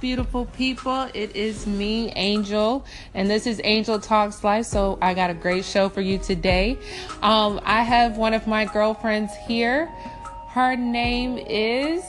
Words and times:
Beautiful 0.00 0.44
people. 0.46 1.08
It 1.14 1.34
is 1.34 1.66
me, 1.66 2.12
Angel, 2.16 2.84
and 3.14 3.30
this 3.30 3.46
is 3.46 3.60
Angel 3.64 3.98
Talks 3.98 4.44
Life. 4.44 4.66
So, 4.66 4.98
I 5.00 5.14
got 5.14 5.30
a 5.30 5.34
great 5.34 5.64
show 5.64 5.88
for 5.88 6.00
you 6.00 6.18
today. 6.18 6.76
Um, 7.22 7.60
I 7.64 7.82
have 7.82 8.16
one 8.16 8.34
of 8.34 8.46
my 8.46 8.66
girlfriends 8.66 9.32
here. 9.46 9.86
Her 10.48 10.76
name 10.76 11.38
is 11.38 12.04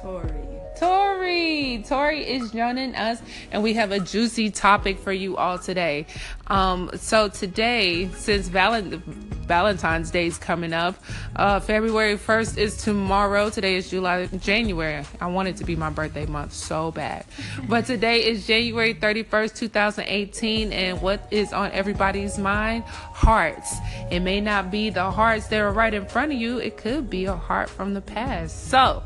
Tori. 0.00 0.47
Tori. 0.78 1.84
Tori 1.88 2.20
is 2.20 2.52
joining 2.52 2.94
us, 2.94 3.20
and 3.50 3.62
we 3.62 3.74
have 3.74 3.90
a 3.90 3.98
juicy 3.98 4.50
topic 4.50 4.98
for 4.98 5.12
you 5.12 5.36
all 5.36 5.58
today. 5.58 6.06
Um, 6.46 6.90
so 6.94 7.28
today, 7.28 8.08
since 8.14 8.48
Valent- 8.48 9.04
Valentine's 9.46 10.10
Day 10.10 10.26
is 10.26 10.38
coming 10.38 10.72
up, 10.72 10.94
uh, 11.36 11.58
February 11.60 12.16
1st 12.16 12.58
is 12.58 12.76
tomorrow. 12.76 13.50
Today 13.50 13.76
is 13.76 13.90
July, 13.90 14.26
January. 14.26 15.04
I 15.20 15.26
want 15.26 15.48
it 15.48 15.56
to 15.56 15.64
be 15.64 15.74
my 15.74 15.90
birthday 15.90 16.26
month 16.26 16.52
so 16.52 16.92
bad, 16.92 17.24
but 17.68 17.86
today 17.86 18.24
is 18.24 18.46
January 18.46 18.94
31st, 18.94 19.56
2018, 19.56 20.72
and 20.72 21.02
what 21.02 21.26
is 21.30 21.52
on 21.52 21.72
everybody's 21.72 22.38
mind? 22.38 22.84
Hearts. 22.84 23.74
It 24.10 24.20
may 24.20 24.40
not 24.40 24.70
be 24.70 24.90
the 24.90 25.10
hearts 25.10 25.48
that 25.48 25.60
are 25.60 25.72
right 25.72 25.92
in 25.92 26.06
front 26.06 26.32
of 26.32 26.38
you. 26.38 26.58
It 26.58 26.76
could 26.76 27.10
be 27.10 27.24
a 27.24 27.34
heart 27.34 27.68
from 27.68 27.94
the 27.94 28.00
past. 28.00 28.68
So 28.68 29.02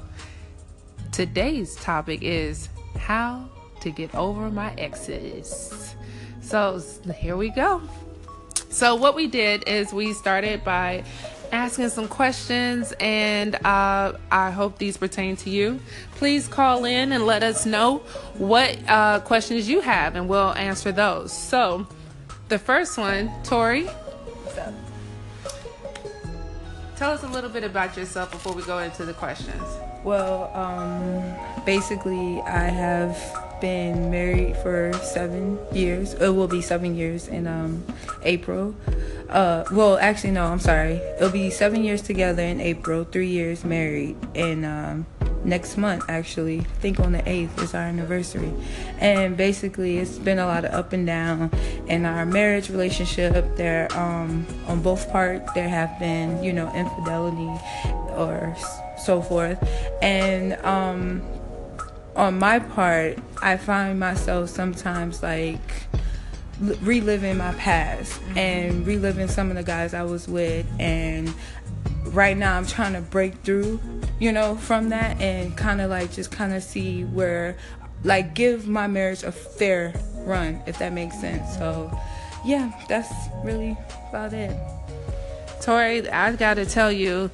today's 1.12 1.76
topic 1.76 2.22
is 2.22 2.68
how 2.98 3.48
to 3.80 3.90
get 3.90 4.14
over 4.14 4.50
my 4.50 4.72
exes. 4.74 5.94
So 6.40 6.82
here 7.14 7.36
we 7.36 7.50
go. 7.50 7.82
So 8.70 8.94
what 8.94 9.14
we 9.14 9.26
did 9.26 9.68
is 9.68 9.92
we 9.92 10.14
started 10.14 10.64
by 10.64 11.04
asking 11.52 11.90
some 11.90 12.08
questions, 12.08 12.94
and 12.98 13.54
uh, 13.56 14.14
I 14.30 14.50
hope 14.50 14.78
these 14.78 14.96
pertain 14.96 15.36
to 15.36 15.50
you. 15.50 15.78
Please 16.12 16.48
call 16.48 16.86
in 16.86 17.12
and 17.12 17.26
let 17.26 17.42
us 17.42 17.66
know 17.66 17.98
what 18.38 18.78
uh, 18.88 19.20
questions 19.20 19.68
you 19.68 19.80
have, 19.80 20.16
and 20.16 20.28
we'll 20.28 20.54
answer 20.54 20.90
those. 20.92 21.32
So 21.32 21.86
the 22.48 22.58
first 22.58 22.96
one, 22.96 23.30
Tori. 23.44 23.84
What's 23.84 24.58
up? 24.58 24.91
Tell 27.02 27.10
us 27.10 27.24
a 27.24 27.26
little 27.26 27.50
bit 27.50 27.64
about 27.64 27.96
yourself 27.96 28.30
before 28.30 28.52
we 28.52 28.62
go 28.62 28.78
into 28.78 29.04
the 29.04 29.12
questions. 29.12 29.60
Well, 30.04 30.52
um, 30.54 31.64
basically, 31.64 32.40
I 32.42 32.68
have 32.68 33.18
been 33.60 34.08
married 34.08 34.56
for 34.58 34.92
seven 35.02 35.58
years. 35.72 36.14
It 36.14 36.28
will 36.28 36.46
be 36.46 36.60
seven 36.60 36.94
years 36.94 37.26
in 37.26 37.48
um, 37.48 37.82
April. 38.22 38.76
Uh, 39.28 39.64
well, 39.72 39.98
actually, 39.98 40.30
no, 40.30 40.44
I'm 40.44 40.60
sorry. 40.60 41.00
It'll 41.16 41.30
be 41.30 41.50
seven 41.50 41.82
years 41.82 42.02
together 42.02 42.44
in 42.44 42.60
April, 42.60 43.02
three 43.02 43.30
years 43.30 43.64
married 43.64 44.14
in 44.34 44.64
um, 44.64 45.04
next 45.44 45.76
month, 45.76 46.04
actually. 46.08 46.60
I 46.60 46.64
think 46.80 47.00
on 47.00 47.12
the 47.12 47.22
8th 47.22 47.62
is 47.62 47.74
our 47.74 47.82
anniversary. 47.82 48.52
And 48.98 49.36
basically, 49.36 49.98
it's 49.98 50.18
been 50.18 50.38
a 50.38 50.46
lot 50.46 50.64
of 50.64 50.72
up 50.72 50.92
and 50.92 51.06
down 51.06 51.50
in 51.86 52.06
our 52.06 52.24
marriage 52.26 52.70
relationship. 52.70 53.56
There, 53.56 53.88
um, 53.96 54.46
on 54.66 54.82
both 54.82 55.10
parts, 55.10 55.50
there 55.54 55.68
have 55.68 55.98
been, 55.98 56.42
you 56.42 56.52
know, 56.52 56.72
infidelity 56.74 57.50
or 58.10 58.56
so 58.98 59.22
forth. 59.22 59.62
And 60.00 60.54
um, 60.64 61.22
on 62.16 62.38
my 62.38 62.58
part, 62.58 63.18
I 63.42 63.56
find 63.56 63.98
myself 63.98 64.50
sometimes 64.50 65.22
like 65.22 65.86
reliving 66.60 67.38
my 67.38 67.52
past 67.54 68.20
and 68.36 68.86
reliving 68.86 69.26
some 69.26 69.50
of 69.50 69.56
the 69.56 69.62
guys 69.62 69.94
I 69.94 70.02
was 70.04 70.28
with. 70.28 70.66
And 70.78 71.32
right 72.06 72.36
now, 72.36 72.56
I'm 72.56 72.66
trying 72.66 72.92
to 72.94 73.00
break 73.00 73.36
through, 73.42 73.80
you 74.18 74.32
know, 74.32 74.56
from 74.56 74.90
that 74.90 75.20
and 75.20 75.56
kind 75.56 75.80
of 75.80 75.90
like 75.90 76.12
just 76.12 76.30
kind 76.30 76.52
of 76.52 76.62
see 76.62 77.04
where, 77.04 77.56
like, 78.04 78.34
give 78.34 78.66
my 78.66 78.86
marriage 78.86 79.22
a 79.22 79.32
fair 79.32 79.94
run, 80.24 80.62
if 80.66 80.78
that 80.78 80.92
makes 80.92 81.20
sense. 81.20 81.56
So, 81.56 81.96
yeah, 82.44 82.72
that's 82.88 83.12
really 83.44 83.76
about 84.08 84.32
it. 84.32 84.56
Tori, 85.60 86.08
I 86.08 86.32
got 86.32 86.54
to 86.54 86.66
tell 86.66 86.90
you, 86.90 87.30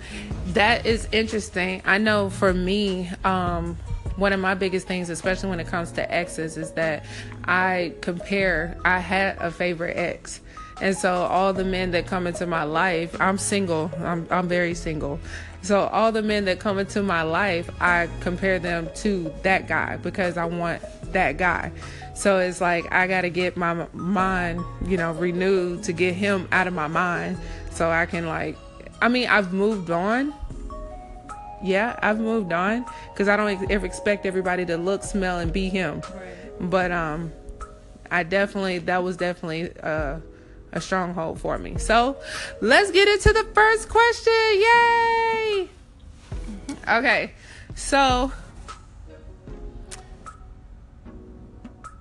that 0.48 0.84
is 0.84 1.08
interesting. 1.12 1.82
I 1.86 1.98
know 1.98 2.28
for 2.28 2.52
me, 2.52 3.10
um, 3.24 3.76
one 4.16 4.32
of 4.32 4.40
my 4.40 4.54
biggest 4.54 4.86
things, 4.86 5.10
especially 5.10 5.48
when 5.48 5.60
it 5.60 5.68
comes 5.68 5.92
to 5.92 6.12
exes, 6.12 6.56
is 6.56 6.72
that 6.72 7.06
I 7.44 7.94
compare. 8.00 8.76
I 8.84 8.98
had 8.98 9.38
a 9.38 9.50
favorite 9.50 9.96
ex, 9.96 10.40
and 10.80 10.96
so 10.96 11.12
all 11.12 11.52
the 11.52 11.64
men 11.64 11.90
that 11.92 12.06
come 12.06 12.26
into 12.26 12.46
my 12.46 12.64
life, 12.64 13.20
I'm 13.20 13.38
single. 13.38 13.90
I'm 13.98 14.26
I'm 14.30 14.48
very 14.48 14.74
single. 14.74 15.18
So 15.62 15.80
all 15.88 16.12
the 16.12 16.22
men 16.22 16.44
that 16.44 16.60
come 16.60 16.78
into 16.78 17.02
my 17.02 17.22
life, 17.22 17.68
I 17.80 18.08
compare 18.20 18.58
them 18.58 18.88
to 18.96 19.32
that 19.42 19.66
guy 19.66 19.96
because 19.96 20.36
I 20.36 20.44
want 20.44 20.82
that 21.12 21.36
guy. 21.36 21.72
So 22.14 22.38
it's 22.38 22.60
like 22.60 22.92
I 22.92 23.06
got 23.06 23.22
to 23.22 23.30
get 23.30 23.56
my 23.56 23.86
mind, 23.92 24.60
you 24.86 24.96
know, 24.96 25.12
renewed 25.12 25.82
to 25.84 25.92
get 25.92 26.14
him 26.14 26.48
out 26.52 26.66
of 26.66 26.74
my 26.74 26.86
mind 26.86 27.38
so 27.70 27.90
I 27.90 28.06
can 28.06 28.26
like 28.26 28.56
I 29.00 29.08
mean, 29.08 29.28
I've 29.28 29.52
moved 29.52 29.90
on. 29.90 30.34
Yeah, 31.62 31.98
I've 32.02 32.20
moved 32.20 32.52
on 32.52 32.84
cuz 33.16 33.26
I 33.26 33.36
don't 33.36 33.70
ever 33.70 33.84
expect 33.84 34.26
everybody 34.26 34.64
to 34.66 34.76
look, 34.76 35.02
smell 35.02 35.40
and 35.40 35.52
be 35.52 35.68
him. 35.68 36.02
But 36.60 36.92
um 36.92 37.32
I 38.10 38.22
definitely 38.22 38.78
that 38.78 39.02
was 39.02 39.16
definitely 39.16 39.72
uh 39.82 40.20
a 40.72 40.80
stronghold 40.80 41.40
for 41.40 41.58
me. 41.58 41.78
So, 41.78 42.16
let's 42.60 42.90
get 42.90 43.08
into 43.08 43.32
the 43.32 43.44
first 43.54 43.88
question. 43.88 44.32
Yay! 44.52 45.68
Okay. 46.88 47.32
So, 47.74 48.32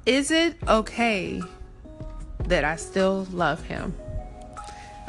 is 0.05 0.31
it 0.31 0.55
okay 0.67 1.41
that 2.45 2.63
I 2.63 2.77
still 2.77 3.27
love 3.31 3.61
him? 3.63 3.93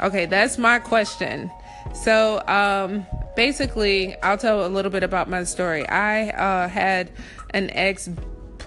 Okay, 0.01 0.25
that's 0.25 0.57
my 0.57 0.79
question. 0.79 1.49
So, 1.93 2.45
um, 2.47 3.05
basically, 3.35 4.15
I'll 4.21 4.37
tell 4.37 4.65
a 4.65 4.67
little 4.67 4.91
bit 4.91 5.03
about 5.03 5.29
my 5.29 5.43
story. 5.43 5.87
I 5.87 6.29
uh, 6.29 6.67
had 6.67 7.11
an 7.51 7.69
ex 7.71 8.09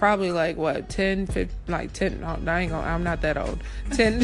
probably 0.03 0.33
like 0.33 0.57
what 0.57 0.89
10 0.89 1.27
15, 1.27 1.57
like 1.69 1.93
10 1.93 2.19
no, 2.19 2.37
I 2.51 2.59
ain't 2.59 2.71
gonna, 2.73 2.85
i'm 2.85 3.05
not 3.05 3.21
that 3.21 3.37
old. 3.37 3.63
10 3.91 4.21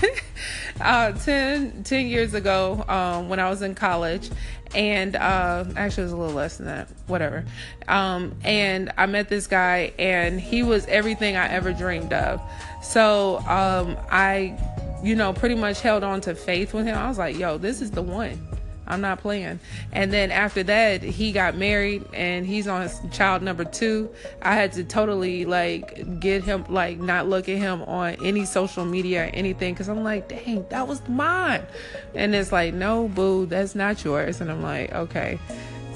uh 0.80 1.12
10 1.12 1.82
10 1.84 2.06
years 2.06 2.32
ago 2.32 2.82
um 2.88 3.28
when 3.28 3.38
i 3.38 3.50
was 3.50 3.60
in 3.60 3.74
college 3.74 4.30
and 4.74 5.14
uh 5.14 5.66
actually 5.76 6.04
it 6.04 6.06
was 6.06 6.12
a 6.12 6.16
little 6.16 6.34
less 6.34 6.56
than 6.56 6.64
that 6.68 6.88
whatever. 7.08 7.44
Um 7.88 8.36
and 8.42 8.90
i 8.96 9.04
met 9.04 9.28
this 9.28 9.46
guy 9.46 9.92
and 9.98 10.40
he 10.40 10.62
was 10.62 10.86
everything 10.86 11.36
i 11.36 11.46
ever 11.46 11.74
dreamed 11.74 12.14
of. 12.14 12.40
So 12.82 13.40
um 13.40 13.98
i 14.10 14.58
you 15.04 15.14
know 15.14 15.34
pretty 15.34 15.56
much 15.56 15.82
held 15.82 16.04
on 16.04 16.22
to 16.22 16.34
faith 16.34 16.72
with 16.72 16.86
him. 16.86 16.96
I 16.96 17.06
was 17.06 17.18
like 17.18 17.36
yo 17.36 17.58
this 17.58 17.82
is 17.82 17.90
the 17.90 18.00
one 18.00 18.55
I'm 18.86 19.00
not 19.00 19.20
playing. 19.20 19.60
And 19.92 20.12
then 20.12 20.30
after 20.30 20.62
that, 20.64 21.02
he 21.02 21.32
got 21.32 21.56
married 21.56 22.04
and 22.12 22.46
he's 22.46 22.68
on 22.68 22.88
child 23.10 23.42
number 23.42 23.64
two. 23.64 24.10
I 24.42 24.54
had 24.54 24.72
to 24.72 24.84
totally 24.84 25.44
like 25.44 26.20
get 26.20 26.44
him, 26.44 26.64
like 26.68 26.98
not 26.98 27.28
look 27.28 27.48
at 27.48 27.58
him 27.58 27.82
on 27.82 28.16
any 28.22 28.44
social 28.44 28.84
media 28.84 29.24
or 29.24 29.30
anything 29.34 29.74
because 29.74 29.88
I'm 29.88 30.04
like, 30.04 30.28
dang, 30.28 30.66
that 30.70 30.86
was 30.86 31.06
mine. 31.08 31.66
And 32.14 32.34
it's 32.34 32.52
like, 32.52 32.74
no, 32.74 33.08
boo, 33.08 33.46
that's 33.46 33.74
not 33.74 34.04
yours. 34.04 34.40
And 34.40 34.50
I'm 34.50 34.62
like, 34.62 34.92
okay. 34.92 35.38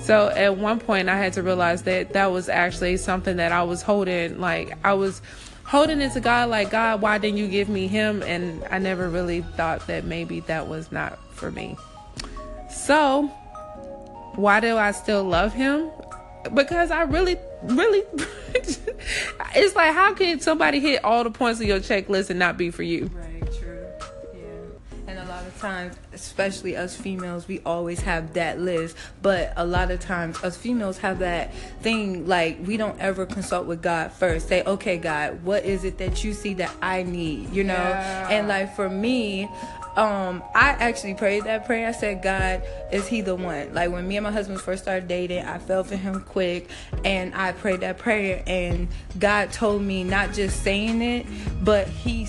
So 0.00 0.28
at 0.28 0.56
one 0.56 0.80
point, 0.80 1.08
I 1.08 1.16
had 1.16 1.34
to 1.34 1.42
realize 1.42 1.82
that 1.82 2.14
that 2.14 2.32
was 2.32 2.48
actually 2.48 2.96
something 2.96 3.36
that 3.36 3.52
I 3.52 3.62
was 3.62 3.82
holding, 3.82 4.40
like, 4.40 4.72
I 4.82 4.94
was 4.94 5.20
holding 5.64 6.00
it 6.00 6.12
to 6.14 6.20
God, 6.20 6.48
like, 6.48 6.70
God, 6.70 7.00
why 7.00 7.18
didn't 7.18 7.36
you 7.36 7.46
give 7.46 7.68
me 7.68 7.86
him? 7.86 8.22
And 8.22 8.64
I 8.70 8.78
never 8.78 9.08
really 9.08 9.42
thought 9.42 9.86
that 9.86 10.04
maybe 10.04 10.40
that 10.40 10.66
was 10.68 10.90
not 10.90 11.18
for 11.32 11.50
me. 11.50 11.76
So, 12.70 13.26
why 14.36 14.60
do 14.60 14.76
I 14.76 14.92
still 14.92 15.24
love 15.24 15.52
him? 15.52 15.90
Because 16.54 16.90
I 16.90 17.02
really, 17.02 17.36
really, 17.62 18.02
it's 18.54 19.76
like, 19.76 19.92
how 19.92 20.14
can 20.14 20.40
somebody 20.40 20.80
hit 20.80 21.04
all 21.04 21.24
the 21.24 21.30
points 21.30 21.60
of 21.60 21.66
your 21.66 21.80
checklist 21.80 22.30
and 22.30 22.38
not 22.38 22.56
be 22.56 22.70
for 22.70 22.82
you? 22.82 23.10
Right, 23.14 23.52
true. 23.60 23.86
Yeah. 24.34 25.08
And 25.08 25.18
a 25.18 25.24
lot 25.26 25.46
of 25.46 25.58
times, 25.58 25.96
especially 26.12 26.76
us 26.76 26.96
females, 26.96 27.46
we 27.46 27.60
always 27.66 28.00
have 28.00 28.32
that 28.34 28.60
list. 28.60 28.96
But 29.20 29.52
a 29.56 29.66
lot 29.66 29.90
of 29.90 30.00
times, 30.00 30.42
us 30.42 30.56
females 30.56 30.98
have 30.98 31.18
that 31.18 31.52
thing 31.82 32.26
like 32.26 32.58
we 32.64 32.76
don't 32.76 32.98
ever 32.98 33.26
consult 33.26 33.66
with 33.66 33.82
God 33.82 34.12
first. 34.12 34.48
Say, 34.48 34.62
okay, 34.62 34.96
God, 34.96 35.42
what 35.42 35.64
is 35.64 35.84
it 35.84 35.98
that 35.98 36.24
you 36.24 36.32
see 36.32 36.54
that 36.54 36.74
I 36.80 37.02
need? 37.02 37.50
You 37.50 37.64
know? 37.64 37.74
Yeah. 37.74 38.28
And 38.30 38.48
like 38.48 38.74
for 38.74 38.88
me, 38.88 39.50
um, 40.00 40.42
I 40.54 40.70
actually 40.70 41.12
prayed 41.12 41.44
that 41.44 41.66
prayer. 41.66 41.86
I 41.86 41.92
said, 41.92 42.22
God, 42.22 42.62
is 42.90 43.06
he 43.06 43.20
the 43.20 43.36
one? 43.36 43.74
Like 43.74 43.90
when 43.90 44.08
me 44.08 44.16
and 44.16 44.24
my 44.24 44.32
husband 44.32 44.58
first 44.58 44.84
started 44.84 45.06
dating, 45.08 45.44
I 45.44 45.58
fell 45.58 45.84
for 45.84 45.94
him 45.94 46.22
quick 46.22 46.70
and 47.04 47.34
I 47.34 47.52
prayed 47.52 47.80
that 47.80 47.98
prayer 47.98 48.42
and 48.46 48.88
God 49.18 49.52
told 49.52 49.82
me 49.82 50.02
not 50.02 50.32
just 50.32 50.62
saying 50.62 51.02
it, 51.02 51.26
but 51.62 51.86
he 51.86 52.26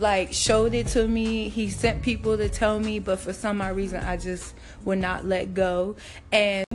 like 0.00 0.32
showed 0.32 0.74
it 0.74 0.88
to 0.88 1.06
me. 1.06 1.48
He 1.48 1.70
sent 1.70 2.02
people 2.02 2.36
to 2.36 2.48
tell 2.48 2.80
me, 2.80 2.98
but 2.98 3.20
for 3.20 3.32
some 3.32 3.62
odd 3.62 3.76
reason 3.76 4.02
I 4.02 4.16
just 4.16 4.56
would 4.84 4.98
not 4.98 5.24
let 5.24 5.54
go. 5.54 5.94
And 6.32 6.66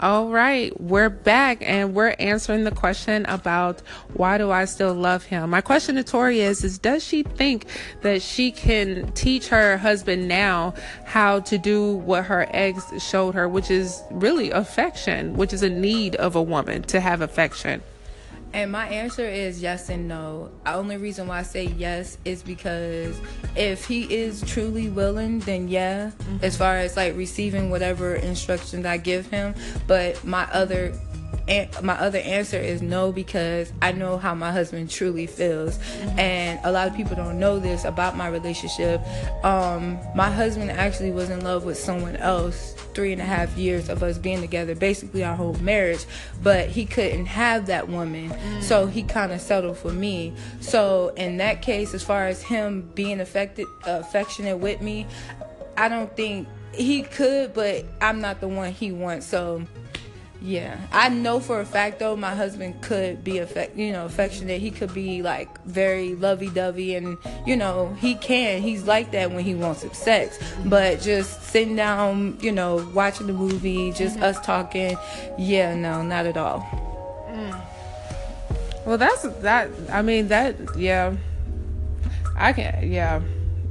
All 0.00 0.28
right, 0.28 0.80
we're 0.80 1.08
back 1.08 1.58
and 1.60 1.92
we're 1.92 2.14
answering 2.20 2.62
the 2.62 2.70
question 2.70 3.26
about 3.26 3.82
why 4.14 4.38
do 4.38 4.48
I 4.48 4.64
still 4.64 4.94
love 4.94 5.24
him? 5.24 5.50
My 5.50 5.60
question 5.60 5.96
to 5.96 6.04
Tori 6.04 6.38
is, 6.38 6.62
is 6.62 6.78
does 6.78 7.02
she 7.02 7.24
think 7.24 7.66
that 8.02 8.22
she 8.22 8.52
can 8.52 9.10
teach 9.14 9.48
her 9.48 9.76
husband 9.76 10.28
now 10.28 10.74
how 11.04 11.40
to 11.40 11.58
do 11.58 11.94
what 11.94 12.26
her 12.26 12.46
ex 12.50 12.84
showed 13.02 13.34
her, 13.34 13.48
which 13.48 13.72
is 13.72 14.00
really 14.12 14.52
affection, 14.52 15.36
which 15.36 15.52
is 15.52 15.64
a 15.64 15.68
need 15.68 16.14
of 16.14 16.36
a 16.36 16.42
woman 16.42 16.82
to 16.82 17.00
have 17.00 17.20
affection? 17.20 17.82
And 18.52 18.72
my 18.72 18.88
answer 18.88 19.26
is 19.26 19.60
yes 19.60 19.88
and 19.88 20.08
no. 20.08 20.50
The 20.64 20.74
only 20.74 20.96
reason 20.96 21.28
why 21.28 21.40
I 21.40 21.42
say 21.42 21.66
yes 21.66 22.18
is 22.24 22.42
because 22.42 23.20
if 23.54 23.84
he 23.84 24.02
is 24.02 24.40
truly 24.42 24.88
willing, 24.88 25.40
then 25.40 25.68
yeah, 25.68 26.10
mm-hmm. 26.10 26.44
as 26.44 26.56
far 26.56 26.78
as 26.78 26.96
like 26.96 27.16
receiving 27.16 27.70
whatever 27.70 28.14
instructions 28.14 28.86
I 28.86 28.96
give 28.96 29.26
him. 29.26 29.54
But 29.86 30.24
my 30.24 30.48
other 30.52 30.98
my 31.82 31.94
other 31.94 32.18
answer 32.18 32.58
is 32.58 32.82
no 32.82 33.12
because 33.12 33.72
I 33.80 33.92
know 33.92 34.18
how 34.18 34.34
my 34.34 34.52
husband 34.52 34.90
truly 34.90 35.26
feels, 35.26 35.78
mm-hmm. 35.78 36.18
and 36.18 36.60
a 36.64 36.72
lot 36.72 36.88
of 36.88 36.94
people 36.94 37.16
don't 37.16 37.38
know 37.38 37.58
this 37.58 37.84
about 37.84 38.16
my 38.16 38.28
relationship. 38.28 39.00
Um, 39.44 39.98
my 40.14 40.30
husband 40.30 40.70
actually 40.70 41.10
was 41.10 41.30
in 41.30 41.42
love 41.42 41.64
with 41.64 41.78
someone 41.78 42.16
else 42.16 42.74
three 42.94 43.12
and 43.12 43.22
a 43.22 43.24
half 43.24 43.56
years 43.56 43.88
of 43.88 44.02
us 44.02 44.18
being 44.18 44.40
together, 44.40 44.74
basically 44.74 45.24
our 45.24 45.36
whole 45.36 45.54
marriage, 45.54 46.04
but 46.42 46.68
he 46.68 46.84
couldn't 46.84 47.26
have 47.26 47.66
that 47.66 47.88
woman, 47.88 48.30
mm. 48.30 48.62
so 48.62 48.86
he 48.86 49.02
kind 49.02 49.32
of 49.32 49.40
settled 49.40 49.78
for 49.78 49.92
me. 49.92 50.34
So 50.60 51.12
in 51.16 51.38
that 51.38 51.62
case, 51.62 51.94
as 51.94 52.02
far 52.02 52.26
as 52.26 52.42
him 52.42 52.90
being 52.94 53.20
affected, 53.20 53.66
affectionate 53.84 54.58
with 54.58 54.80
me, 54.80 55.06
I 55.76 55.88
don't 55.88 56.14
think 56.16 56.48
he 56.72 57.02
could, 57.02 57.54
but 57.54 57.84
I'm 58.00 58.20
not 58.20 58.40
the 58.40 58.48
one 58.48 58.72
he 58.72 58.92
wants. 58.92 59.26
So 59.26 59.64
yeah, 60.40 60.78
I 60.92 61.08
know 61.08 61.40
for 61.40 61.60
a 61.60 61.66
fact 61.66 61.98
though 61.98 62.14
my 62.14 62.34
husband 62.34 62.80
could 62.80 63.24
be 63.24 63.38
affect, 63.38 63.76
you 63.76 63.92
know, 63.92 64.06
affectionate. 64.06 64.60
He 64.60 64.70
could 64.70 64.94
be 64.94 65.20
like 65.20 65.62
very 65.64 66.14
lovey-dovey, 66.14 66.94
and 66.94 67.18
you 67.44 67.56
know 67.56 67.96
he 67.98 68.14
can. 68.14 68.62
He's 68.62 68.84
like 68.84 69.10
that 69.12 69.32
when 69.32 69.44
he 69.44 69.56
wants 69.56 69.84
sex. 69.98 70.38
But 70.64 71.00
just 71.00 71.42
sitting 71.42 71.74
down, 71.74 72.38
you 72.40 72.52
know, 72.52 72.88
watching 72.94 73.26
the 73.26 73.32
movie, 73.32 73.90
just 73.92 74.14
mm-hmm. 74.14 74.24
us 74.24 74.40
talking, 74.46 74.96
yeah, 75.38 75.74
no, 75.74 76.02
not 76.02 76.26
at 76.26 76.36
all. 76.36 76.60
Mm. 77.30 77.60
Well, 78.86 78.98
that's 78.98 79.22
that. 79.22 79.70
I 79.90 80.02
mean 80.02 80.28
that. 80.28 80.56
Yeah, 80.76 81.16
I 82.36 82.52
can. 82.52 82.90
Yeah. 82.90 83.22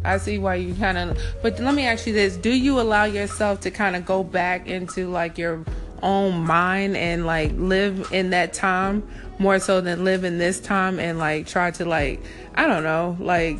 I 0.05 0.19
see 0.19 0.37
why 0.37 0.55
you 0.55 0.73
kind 0.75 0.97
of, 0.97 1.17
but 1.41 1.59
let 1.59 1.73
me 1.73 1.85
ask 1.85 2.07
you 2.07 2.13
this: 2.13 2.37
Do 2.37 2.51
you 2.51 2.79
allow 2.79 3.03
yourself 3.05 3.59
to 3.61 3.71
kind 3.71 3.95
of 3.95 4.05
go 4.05 4.23
back 4.23 4.67
into 4.67 5.09
like 5.09 5.37
your 5.37 5.65
own 6.01 6.45
mind 6.45 6.95
and 6.97 7.25
like 7.25 7.51
live 7.55 8.11
in 8.11 8.31
that 8.31 8.53
time 8.53 9.07
more 9.39 9.59
so 9.59 9.81
than 9.81 10.03
live 10.03 10.23
in 10.23 10.37
this 10.37 10.59
time 10.59 10.99
and 10.99 11.17
like 11.17 11.47
try 11.47 11.71
to 11.71 11.85
like 11.85 12.21
I 12.55 12.67
don't 12.67 12.83
know 12.83 13.17
like 13.19 13.59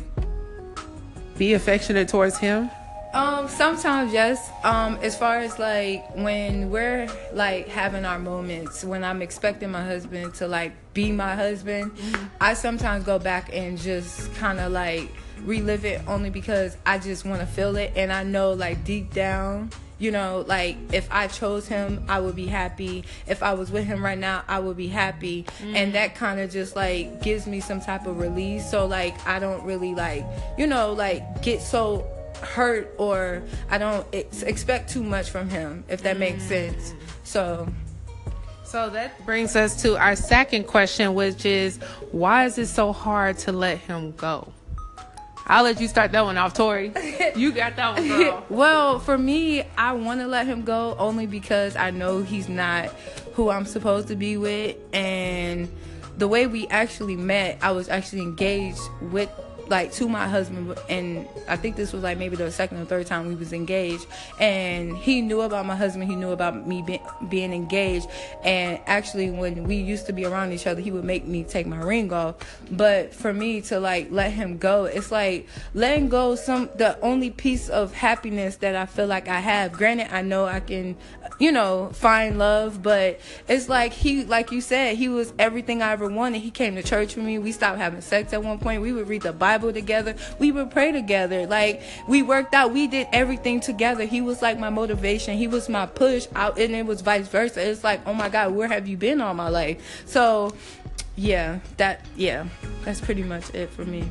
be 1.36 1.54
affectionate 1.54 2.08
towards 2.08 2.36
him? 2.38 2.70
Um, 3.14 3.48
sometimes 3.48 4.12
yes. 4.12 4.50
Um, 4.64 4.98
as 5.02 5.16
far 5.16 5.38
as 5.38 5.58
like 5.58 6.14
when 6.14 6.70
we're 6.70 7.08
like 7.32 7.68
having 7.68 8.04
our 8.04 8.18
moments, 8.18 8.84
when 8.84 9.02
I'm 9.02 9.22
expecting 9.22 9.70
my 9.70 9.84
husband 9.84 10.34
to 10.34 10.48
like 10.48 10.72
be 10.92 11.10
my 11.10 11.34
husband, 11.34 11.92
mm-hmm. 11.92 12.26
I 12.40 12.54
sometimes 12.54 13.04
go 13.04 13.18
back 13.18 13.50
and 13.52 13.78
just 13.78 14.34
kind 14.34 14.60
of 14.60 14.72
like 14.72 15.08
relive 15.44 15.84
it 15.84 16.02
only 16.06 16.30
because 16.30 16.76
I 16.84 16.98
just 16.98 17.24
want 17.24 17.40
to 17.40 17.46
feel 17.46 17.76
it, 17.76 17.92
and 17.96 18.12
I 18.12 18.24
know 18.24 18.52
like 18.52 18.84
deep 18.84 19.14
down 19.14 19.70
you 19.98 20.10
know 20.10 20.44
like 20.46 20.76
if 20.92 21.08
i 21.10 21.26
chose 21.26 21.66
him 21.66 22.04
i 22.08 22.20
would 22.20 22.36
be 22.36 22.46
happy 22.46 23.04
if 23.26 23.42
i 23.42 23.52
was 23.52 23.70
with 23.70 23.84
him 23.84 24.04
right 24.04 24.18
now 24.18 24.42
i 24.48 24.58
would 24.58 24.76
be 24.76 24.88
happy 24.88 25.44
mm. 25.60 25.74
and 25.74 25.94
that 25.94 26.14
kind 26.14 26.40
of 26.40 26.50
just 26.50 26.76
like 26.76 27.22
gives 27.22 27.46
me 27.46 27.60
some 27.60 27.80
type 27.80 28.06
of 28.06 28.18
release 28.18 28.68
so 28.70 28.86
like 28.86 29.14
i 29.26 29.38
don't 29.38 29.64
really 29.64 29.94
like 29.94 30.24
you 30.56 30.66
know 30.66 30.92
like 30.92 31.42
get 31.42 31.60
so 31.60 32.06
hurt 32.42 32.94
or 32.98 33.42
i 33.70 33.78
don't 33.78 34.06
ex- 34.12 34.42
expect 34.42 34.88
too 34.88 35.02
much 35.02 35.30
from 35.30 35.48
him 35.48 35.82
if 35.88 36.02
that 36.02 36.16
mm. 36.16 36.20
makes 36.20 36.42
sense 36.44 36.94
so 37.24 37.68
so 38.64 38.90
that 38.90 39.24
brings 39.24 39.56
us 39.56 39.82
to 39.82 39.96
our 39.96 40.14
second 40.14 40.64
question 40.66 41.14
which 41.14 41.44
is 41.44 41.78
why 42.12 42.44
is 42.44 42.58
it 42.58 42.66
so 42.66 42.92
hard 42.92 43.36
to 43.36 43.50
let 43.50 43.78
him 43.78 44.12
go 44.12 44.52
I'll 45.48 45.64
let 45.64 45.80
you 45.80 45.88
start 45.88 46.12
that 46.12 46.24
one 46.24 46.36
off, 46.36 46.54
Tori. 46.54 46.92
You 47.36 47.52
got 47.52 47.76
that 47.76 47.98
one, 47.98 48.08
girl. 48.08 48.44
well, 48.50 48.98
for 48.98 49.16
me, 49.16 49.62
I 49.76 49.92
want 49.92 50.20
to 50.20 50.26
let 50.26 50.46
him 50.46 50.62
go 50.62 50.96
only 50.98 51.26
because 51.26 51.76
I 51.76 51.90
know 51.90 52.22
he's 52.22 52.48
not 52.48 52.86
who 53.34 53.50
I'm 53.50 53.64
supposed 53.64 54.08
to 54.08 54.16
be 54.16 54.36
with, 54.36 54.76
and 54.92 55.70
the 56.16 56.26
way 56.26 56.46
we 56.46 56.66
actually 56.68 57.16
met, 57.16 57.58
I 57.62 57.70
was 57.72 57.88
actually 57.88 58.22
engaged 58.22 58.80
with 59.00 59.30
like 59.70 59.92
to 59.92 60.08
my 60.08 60.26
husband 60.26 60.78
and 60.88 61.28
I 61.46 61.56
think 61.56 61.76
this 61.76 61.92
was 61.92 62.02
like 62.02 62.18
maybe 62.18 62.36
the 62.36 62.50
second 62.50 62.78
or 62.78 62.84
third 62.84 63.06
time 63.06 63.28
we 63.28 63.34
was 63.34 63.52
engaged. 63.52 64.06
And 64.38 64.96
he 64.96 65.20
knew 65.20 65.40
about 65.40 65.66
my 65.66 65.76
husband. 65.76 66.08
He 66.08 66.16
knew 66.16 66.30
about 66.30 66.66
me 66.66 66.82
be- 66.82 67.02
being 67.28 67.52
engaged. 67.52 68.08
And 68.44 68.80
actually 68.86 69.30
when 69.30 69.64
we 69.64 69.76
used 69.76 70.06
to 70.06 70.12
be 70.12 70.24
around 70.24 70.52
each 70.52 70.66
other 70.66 70.80
he 70.80 70.90
would 70.90 71.04
make 71.04 71.26
me 71.26 71.44
take 71.44 71.66
my 71.66 71.80
ring 71.80 72.12
off. 72.12 72.36
But 72.70 73.14
for 73.14 73.32
me 73.32 73.60
to 73.62 73.80
like 73.80 74.08
let 74.10 74.32
him 74.32 74.58
go 74.58 74.84
it's 74.84 75.10
like 75.12 75.48
letting 75.74 76.08
go 76.08 76.34
some 76.34 76.70
the 76.76 76.98
only 77.00 77.30
piece 77.30 77.68
of 77.68 77.92
happiness 77.92 78.56
that 78.56 78.74
I 78.74 78.86
feel 78.86 79.06
like 79.06 79.28
I 79.28 79.40
have. 79.40 79.72
Granted 79.72 80.12
I 80.12 80.22
know 80.22 80.46
I 80.46 80.60
can 80.60 80.96
you 81.38 81.52
know 81.52 81.90
find 81.92 82.38
love 82.38 82.82
but 82.82 83.20
it's 83.48 83.68
like 83.68 83.92
he 83.92 84.24
like 84.24 84.50
you 84.50 84.60
said 84.60 84.96
he 84.96 85.08
was 85.08 85.32
everything 85.38 85.82
I 85.82 85.92
ever 85.92 86.08
wanted. 86.08 86.40
He 86.40 86.50
came 86.50 86.74
to 86.76 86.82
church 86.82 87.16
with 87.16 87.24
me. 87.24 87.38
We 87.38 87.52
stopped 87.52 87.78
having 87.78 88.00
sex 88.00 88.32
at 88.32 88.42
one 88.42 88.58
point. 88.58 88.82
We 88.82 88.92
would 88.92 89.08
read 89.08 89.22
the 89.22 89.32
Bible 89.32 89.57
Bible 89.58 89.72
together. 89.72 90.14
We 90.38 90.52
would 90.52 90.70
pray 90.70 90.92
together. 90.92 91.46
Like 91.46 91.82
we 92.06 92.22
worked 92.22 92.54
out. 92.54 92.72
We 92.72 92.86
did 92.86 93.08
everything 93.12 93.60
together. 93.60 94.04
He 94.04 94.20
was 94.20 94.40
like 94.40 94.58
my 94.58 94.70
motivation. 94.70 95.36
He 95.36 95.48
was 95.48 95.68
my 95.68 95.86
push 95.86 96.26
out, 96.34 96.58
and 96.58 96.74
it 96.74 96.86
was 96.86 97.00
vice 97.00 97.28
versa. 97.28 97.68
It's 97.68 97.82
like, 97.82 98.00
oh 98.06 98.14
my 98.14 98.28
God, 98.28 98.54
where 98.54 98.68
have 98.68 98.86
you 98.86 98.96
been 98.96 99.20
all 99.20 99.34
my 99.34 99.48
life? 99.48 100.02
So, 100.06 100.54
yeah, 101.16 101.58
that 101.76 102.06
yeah, 102.16 102.46
that's 102.84 103.00
pretty 103.00 103.24
much 103.24 103.52
it 103.54 103.70
for 103.70 103.84
me. 103.84 104.08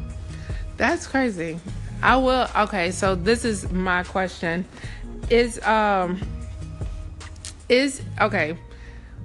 That's 0.75 1.07
crazy. 1.07 1.59
I 2.03 2.17
will. 2.17 2.47
Okay, 2.55 2.91
so 2.91 3.15
this 3.15 3.45
is 3.45 3.71
my 3.71 4.03
question. 4.03 4.65
Is 5.29 5.61
um 5.63 6.21
is 7.69 8.01
okay 8.21 8.57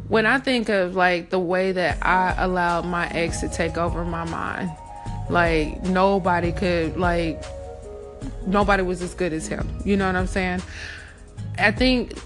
when 0.09 0.27
I 0.27 0.39
think 0.39 0.69
of 0.69 0.95
like 0.95 1.31
the 1.31 1.39
way 1.39 1.73
that 1.73 2.05
I 2.05 2.35
allowed 2.37 2.85
my 2.85 3.09
ex 3.09 3.41
to 3.41 3.49
take 3.49 3.79
over 3.79 4.05
my 4.05 4.25
mind, 4.25 4.71
like 5.33 5.83
nobody 5.83 6.53
could 6.53 6.97
like 6.97 7.43
nobody 8.47 8.83
was 8.83 9.03
as 9.03 9.15
good 9.15 9.33
as 9.33 9.47
him. 9.47 9.69
You 9.85 9.97
know 9.97 10.07
what 10.07 10.17
I'm 10.17 10.27
saying? 10.27 10.63
I 11.59 11.73
think 11.73 12.19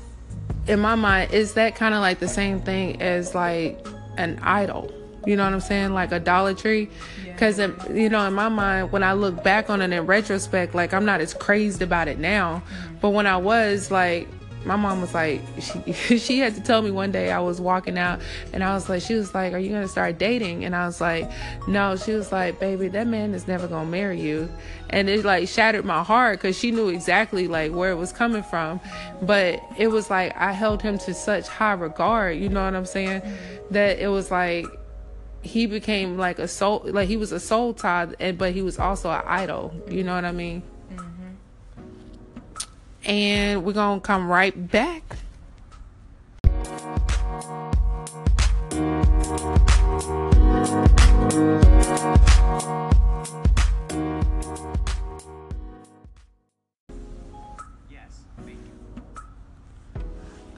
in 0.66 0.80
my 0.80 0.94
mind 0.94 1.32
is 1.32 1.54
that 1.54 1.74
kind 1.76 1.94
of 1.94 2.00
like 2.00 2.18
the 2.18 2.28
same 2.28 2.60
thing 2.60 3.00
as 3.00 3.34
like 3.34 3.86
an 4.16 4.38
idol. 4.42 4.92
You 5.26 5.36
know 5.36 5.44
what 5.44 5.52
I'm 5.52 5.60
saying? 5.60 5.92
Like 5.92 6.12
idolatry. 6.12 6.88
Because, 7.24 7.58
yeah. 7.58 7.70
you 7.92 8.08
know, 8.08 8.26
in 8.26 8.32
my 8.32 8.48
mind, 8.48 8.92
when 8.92 9.02
I 9.02 9.12
look 9.12 9.42
back 9.42 9.68
on 9.68 9.82
it 9.82 9.92
in 9.92 10.06
retrospect, 10.06 10.74
like 10.74 10.94
I'm 10.94 11.04
not 11.04 11.20
as 11.20 11.34
crazed 11.34 11.82
about 11.82 12.06
it 12.06 12.18
now. 12.18 12.62
Mm-hmm. 12.64 12.96
But 13.00 13.10
when 13.10 13.26
I 13.26 13.36
was, 13.36 13.90
like, 13.90 14.28
my 14.64 14.76
mom 14.76 15.00
was 15.00 15.14
like 15.14 15.40
she 15.60 16.18
she 16.18 16.38
had 16.38 16.54
to 16.54 16.60
tell 16.60 16.82
me 16.82 16.90
one 16.90 17.12
day 17.12 17.30
I 17.30 17.38
was 17.38 17.60
walking 17.60 17.96
out 17.96 18.20
and 18.52 18.64
I 18.64 18.74
was 18.74 18.88
like 18.88 19.02
she 19.02 19.14
was 19.14 19.34
like 19.34 19.52
are 19.52 19.58
you 19.58 19.70
gonna 19.70 19.88
start 19.88 20.18
dating? 20.18 20.64
And 20.64 20.74
I 20.74 20.86
was 20.86 21.00
like 21.00 21.30
no. 21.68 21.96
She 21.96 22.12
was 22.12 22.32
like 22.32 22.58
baby 22.58 22.88
that 22.88 23.06
man 23.06 23.34
is 23.34 23.46
never 23.46 23.68
gonna 23.68 23.88
marry 23.88 24.20
you. 24.20 24.48
And 24.90 25.08
it 25.08 25.24
like 25.24 25.48
shattered 25.48 25.84
my 25.84 26.02
heart 26.02 26.38
because 26.38 26.58
she 26.58 26.70
knew 26.70 26.88
exactly 26.88 27.48
like 27.48 27.72
where 27.72 27.90
it 27.90 27.96
was 27.96 28.12
coming 28.12 28.42
from. 28.42 28.80
But 29.22 29.60
it 29.78 29.88
was 29.88 30.10
like 30.10 30.36
I 30.36 30.52
held 30.52 30.82
him 30.82 30.98
to 30.98 31.14
such 31.14 31.46
high 31.46 31.74
regard 31.74 32.38
you 32.38 32.48
know 32.48 32.64
what 32.64 32.74
I'm 32.74 32.86
saying? 32.86 33.22
That 33.70 33.98
it 33.98 34.08
was 34.08 34.30
like 34.30 34.66
he 35.42 35.66
became 35.66 36.18
like 36.18 36.38
a 36.38 36.48
soul 36.48 36.82
like 36.86 37.08
he 37.08 37.16
was 37.16 37.30
a 37.30 37.38
soul 37.38 37.72
tie 37.72 38.08
and 38.18 38.36
but 38.36 38.52
he 38.52 38.62
was 38.62 38.78
also 38.78 39.10
an 39.10 39.22
idol 39.26 39.72
you 39.88 40.02
know 40.02 40.14
what 40.14 40.24
I 40.24 40.32
mean 40.32 40.62
and 43.06 43.64
we're 43.64 43.72
going 43.72 44.00
to 44.00 44.06
come 44.06 44.28
right 44.28 44.70
back. 44.70 45.16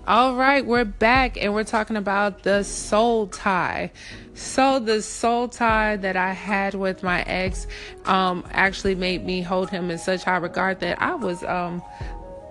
All 0.07 0.37
right, 0.37 0.64
we're 0.64 0.87
back 0.87 1.37
and 1.37 1.52
we're 1.52 1.64
talking 1.64 1.97
about 1.97 2.43
the 2.43 2.62
soul 2.62 3.26
tie. 3.26 3.93
So 4.33 4.78
the 4.78 5.02
soul 5.02 5.49
tie 5.49 5.97
that 5.97 6.17
I 6.17 6.33
had 6.33 6.73
with 6.73 7.02
my 7.02 7.21
ex 7.25 7.67
um 8.07 8.43
actually 8.50 8.95
made 8.95 9.26
me 9.26 9.43
hold 9.43 9.69
him 9.69 9.90
in 9.90 9.99
such 9.99 10.25
high 10.25 10.38
regard 10.38 10.81
that 10.81 11.02
I 11.02 11.14
was 11.14 11.45
um 11.45 11.83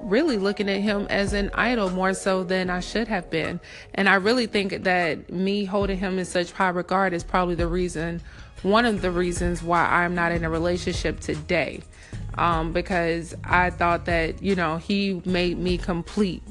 really 0.01 0.37
looking 0.37 0.69
at 0.69 0.81
him 0.81 1.07
as 1.09 1.33
an 1.33 1.51
idol 1.53 1.89
more 1.89 2.13
so 2.13 2.43
than 2.43 2.69
I 2.69 2.79
should 2.79 3.07
have 3.07 3.29
been. 3.29 3.59
And 3.93 4.07
I 4.07 4.15
really 4.15 4.47
think 4.47 4.83
that 4.83 5.31
me 5.31 5.65
holding 5.65 5.97
him 5.97 6.19
in 6.19 6.25
such 6.25 6.51
high 6.51 6.69
regard 6.69 7.13
is 7.13 7.23
probably 7.23 7.55
the 7.55 7.67
reason, 7.67 8.21
one 8.63 8.85
of 8.85 9.01
the 9.01 9.11
reasons 9.11 9.61
why 9.61 9.85
I'm 9.85 10.15
not 10.15 10.31
in 10.31 10.43
a 10.43 10.49
relationship 10.49 11.19
today. 11.19 11.81
Um, 12.37 12.71
because 12.71 13.33
I 13.43 13.71
thought 13.71 14.05
that, 14.05 14.43
you 14.43 14.55
know, 14.55 14.77
he 14.77 15.21
made 15.25 15.57
me 15.57 15.77
complete 15.79 16.43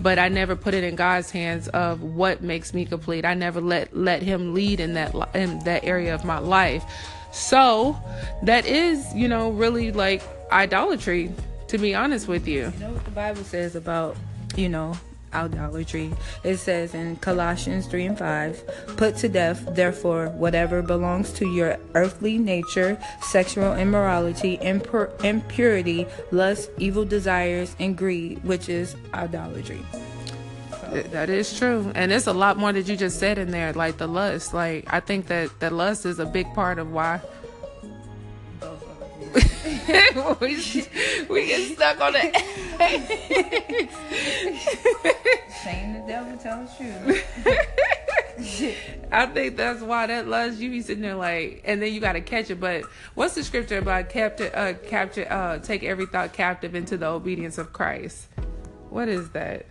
but 0.00 0.18
I 0.18 0.28
never 0.28 0.54
put 0.54 0.74
it 0.74 0.84
in 0.84 0.96
God's 0.96 1.30
hands 1.30 1.68
of 1.68 2.02
what 2.02 2.42
makes 2.42 2.74
me 2.74 2.84
complete. 2.84 3.24
I 3.24 3.32
never 3.32 3.60
let 3.60 3.96
let 3.96 4.22
him 4.22 4.52
lead 4.52 4.78
in 4.78 4.92
that 4.94 5.14
in 5.34 5.60
that 5.60 5.84
area 5.84 6.14
of 6.14 6.26
my 6.26 6.38
life. 6.38 6.84
So, 7.32 7.96
that 8.42 8.66
is, 8.66 9.12
you 9.14 9.28
know, 9.28 9.50
really 9.50 9.92
like 9.92 10.22
idolatry 10.52 11.32
to 11.74 11.78
be 11.78 11.92
honest 11.92 12.28
with 12.28 12.46
you. 12.46 12.72
You 12.78 12.86
know 12.86 12.92
what 12.92 13.04
the 13.04 13.10
Bible 13.10 13.42
says 13.42 13.74
about, 13.74 14.16
you 14.54 14.68
know, 14.68 14.96
idolatry. 15.32 16.12
It 16.44 16.58
says 16.58 16.94
in 16.94 17.16
Colossians 17.16 17.88
3 17.88 18.06
and 18.06 18.16
5, 18.16 18.96
put 18.96 19.16
to 19.16 19.28
death, 19.28 19.74
therefore, 19.74 20.28
whatever 20.28 20.82
belongs 20.82 21.32
to 21.32 21.48
your 21.48 21.76
earthly 21.96 22.38
nature, 22.38 22.96
sexual 23.20 23.74
immorality, 23.74 24.56
impur- 24.58 25.10
impurity, 25.24 26.06
lust, 26.30 26.70
evil 26.78 27.04
desires, 27.04 27.74
and 27.80 27.98
greed, 27.98 28.44
which 28.44 28.68
is 28.68 28.94
idolatry. 29.12 29.84
That 31.10 31.28
is 31.28 31.58
true. 31.58 31.90
And 31.96 32.12
it's 32.12 32.28
a 32.28 32.32
lot 32.32 32.56
more 32.56 32.72
that 32.72 32.86
you 32.86 32.96
just 32.96 33.18
said 33.18 33.36
in 33.36 33.50
there, 33.50 33.72
like 33.72 33.96
the 33.96 34.06
lust. 34.06 34.54
Like, 34.54 34.84
I 34.92 35.00
think 35.00 35.26
that 35.26 35.58
the 35.58 35.70
lust 35.70 36.06
is 36.06 36.20
a 36.20 36.26
big 36.26 36.46
part 36.54 36.78
of 36.78 36.92
why 36.92 37.20
we, 40.40 40.56
we 41.28 41.46
get 41.46 41.72
stuck 41.74 42.00
on 42.00 42.14
it. 42.16 42.34
Saying 45.62 45.94
the 45.94 46.04
devil 46.06 46.36
tell 46.38 46.64
the 46.64 46.70
truth. 46.76 47.24
I 49.12 49.26
think 49.26 49.56
that's 49.56 49.80
why 49.80 50.06
that 50.06 50.26
lust 50.26 50.58
you 50.58 50.70
be 50.70 50.82
sitting 50.82 51.02
there 51.02 51.14
like, 51.14 51.62
and 51.64 51.80
then 51.80 51.92
you 51.92 52.00
got 52.00 52.14
to 52.14 52.20
catch 52.20 52.50
it. 52.50 52.60
But 52.60 52.84
what's 53.14 53.34
the 53.34 53.44
scripture 53.44 53.78
about 53.78 54.08
capture, 54.08 54.50
uh, 54.54 54.74
capture, 54.88 55.26
uh, 55.30 55.58
take 55.58 55.84
every 55.84 56.06
thought 56.06 56.32
captive 56.32 56.74
into 56.74 56.96
the 56.96 57.06
obedience 57.06 57.58
of 57.58 57.72
Christ? 57.72 58.26
What 58.90 59.08
is 59.08 59.30
that? 59.30 59.66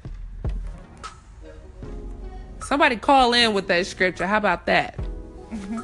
Somebody 2.62 2.96
call 2.96 3.34
in 3.34 3.54
with 3.54 3.68
that 3.68 3.86
scripture. 3.86 4.26
How 4.26 4.38
about 4.38 4.66
that? 4.68 4.98
Mm-hmm. 4.98 5.82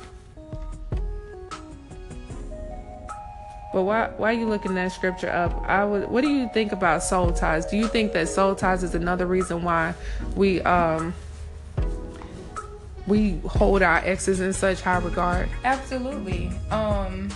But 3.79 3.85
why 3.85 4.09
why 4.17 4.31
are 4.31 4.37
you 4.37 4.45
looking 4.45 4.75
that 4.75 4.91
scripture 4.91 5.31
up? 5.31 5.63
I 5.65 5.85
would. 5.85 6.09
What 6.09 6.19
do 6.19 6.29
you 6.29 6.49
think 6.53 6.73
about 6.73 7.01
soul 7.01 7.31
ties? 7.31 7.65
Do 7.65 7.77
you 7.77 7.87
think 7.87 8.11
that 8.11 8.27
soul 8.27 8.53
ties 8.53 8.83
is 8.83 8.93
another 8.93 9.25
reason 9.25 9.63
why 9.63 9.93
we 10.35 10.61
um 10.63 11.13
we 13.07 13.39
hold 13.45 13.81
our 13.81 13.99
exes 13.99 14.41
in 14.41 14.51
such 14.51 14.81
high 14.81 14.97
regard? 14.97 15.47
Absolutely. 15.63 16.51
Um 16.71 17.29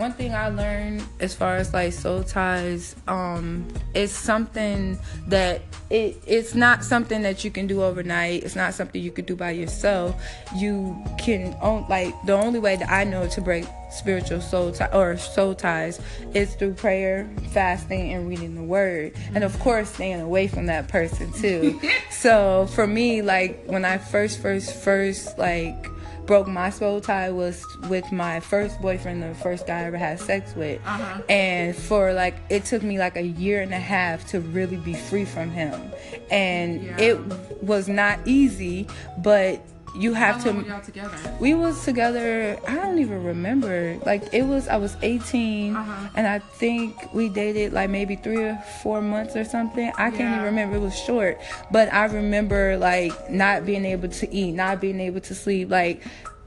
one 0.00 0.12
thing 0.12 0.34
I 0.34 0.48
learned 0.48 1.04
as 1.20 1.34
far 1.34 1.56
as 1.56 1.74
like 1.74 1.92
soul 1.92 2.24
ties, 2.24 2.96
um, 3.06 3.68
it's 3.94 4.12
something 4.12 4.98
that 5.28 5.60
it 5.90 6.16
it's 6.26 6.54
not 6.54 6.82
something 6.84 7.20
that 7.22 7.44
you 7.44 7.50
can 7.50 7.66
do 7.66 7.82
overnight. 7.82 8.42
It's 8.42 8.56
not 8.56 8.72
something 8.72 9.00
you 9.00 9.12
could 9.12 9.26
do 9.26 9.36
by 9.36 9.50
yourself. 9.50 10.20
You 10.56 10.96
can 11.18 11.52
on 11.60 11.86
like 11.88 12.14
the 12.24 12.32
only 12.32 12.58
way 12.58 12.76
that 12.76 12.90
I 12.90 13.04
know 13.04 13.28
to 13.28 13.40
break 13.42 13.66
spiritual 13.90 14.40
soul 14.40 14.72
tie 14.72 14.86
or 14.86 15.18
soul 15.18 15.54
ties 15.54 16.00
is 16.32 16.54
through 16.54 16.74
prayer, 16.74 17.28
fasting, 17.50 18.14
and 18.14 18.26
reading 18.26 18.54
the 18.54 18.62
word, 18.62 19.12
and 19.34 19.44
of 19.44 19.56
course 19.58 19.90
staying 19.90 20.22
away 20.22 20.48
from 20.48 20.64
that 20.66 20.88
person 20.88 21.30
too. 21.34 21.78
so 22.10 22.66
for 22.74 22.86
me, 22.86 23.20
like 23.20 23.64
when 23.66 23.84
I 23.84 23.98
first 23.98 24.40
first 24.40 24.74
first 24.74 25.36
like 25.36 25.86
broke 26.30 26.46
my 26.46 26.70
soul 26.70 27.00
tie 27.00 27.28
was 27.28 27.66
with 27.88 28.12
my 28.12 28.38
first 28.38 28.80
boyfriend, 28.80 29.20
the 29.20 29.34
first 29.34 29.66
guy 29.66 29.80
I 29.80 29.82
ever 29.86 29.96
had 29.96 30.20
sex 30.20 30.54
with. 30.54 30.80
Uh-huh. 30.86 31.22
And 31.28 31.74
for 31.74 32.12
like, 32.12 32.36
it 32.48 32.64
took 32.64 32.84
me 32.84 33.00
like 33.00 33.16
a 33.16 33.26
year 33.26 33.62
and 33.62 33.74
a 33.74 33.80
half 33.80 34.28
to 34.28 34.38
really 34.38 34.76
be 34.76 34.94
free 34.94 35.24
from 35.24 35.50
him. 35.50 35.90
And 36.30 36.84
yeah. 36.84 37.00
it 37.00 37.18
was 37.64 37.88
not 37.88 38.20
easy, 38.26 38.86
but 39.18 39.60
you 39.96 40.14
have 40.14 40.42
How 40.42 40.52
to 40.52 41.36
we 41.40 41.54
was 41.54 41.84
together 41.84 42.58
i 42.66 42.74
don't 42.74 42.98
even 42.98 43.24
remember 43.24 43.98
like 44.06 44.22
it 44.32 44.42
was 44.42 44.68
i 44.68 44.76
was 44.76 44.96
18 45.02 45.74
uh-huh. 45.74 46.08
and 46.14 46.26
i 46.26 46.38
think 46.38 47.12
we 47.12 47.28
dated 47.28 47.72
like 47.72 47.90
maybe 47.90 48.16
three 48.16 48.42
or 48.42 48.56
four 48.82 49.02
months 49.02 49.36
or 49.36 49.44
something 49.44 49.90
i 49.96 50.10
can't 50.10 50.34
even 50.34 50.44
remember 50.44 50.76
it 50.76 50.80
was 50.80 50.98
short 50.98 51.40
but 51.70 51.92
i 51.92 52.04
remember 52.04 52.76
like 52.78 53.30
not 53.30 53.66
being 53.66 53.84
able 53.84 54.08
to 54.08 54.32
eat 54.32 54.52
not 54.52 54.80
being 54.80 55.00
able 55.00 55.20
to 55.20 55.34
sleep 55.34 55.70
like 55.70 56.02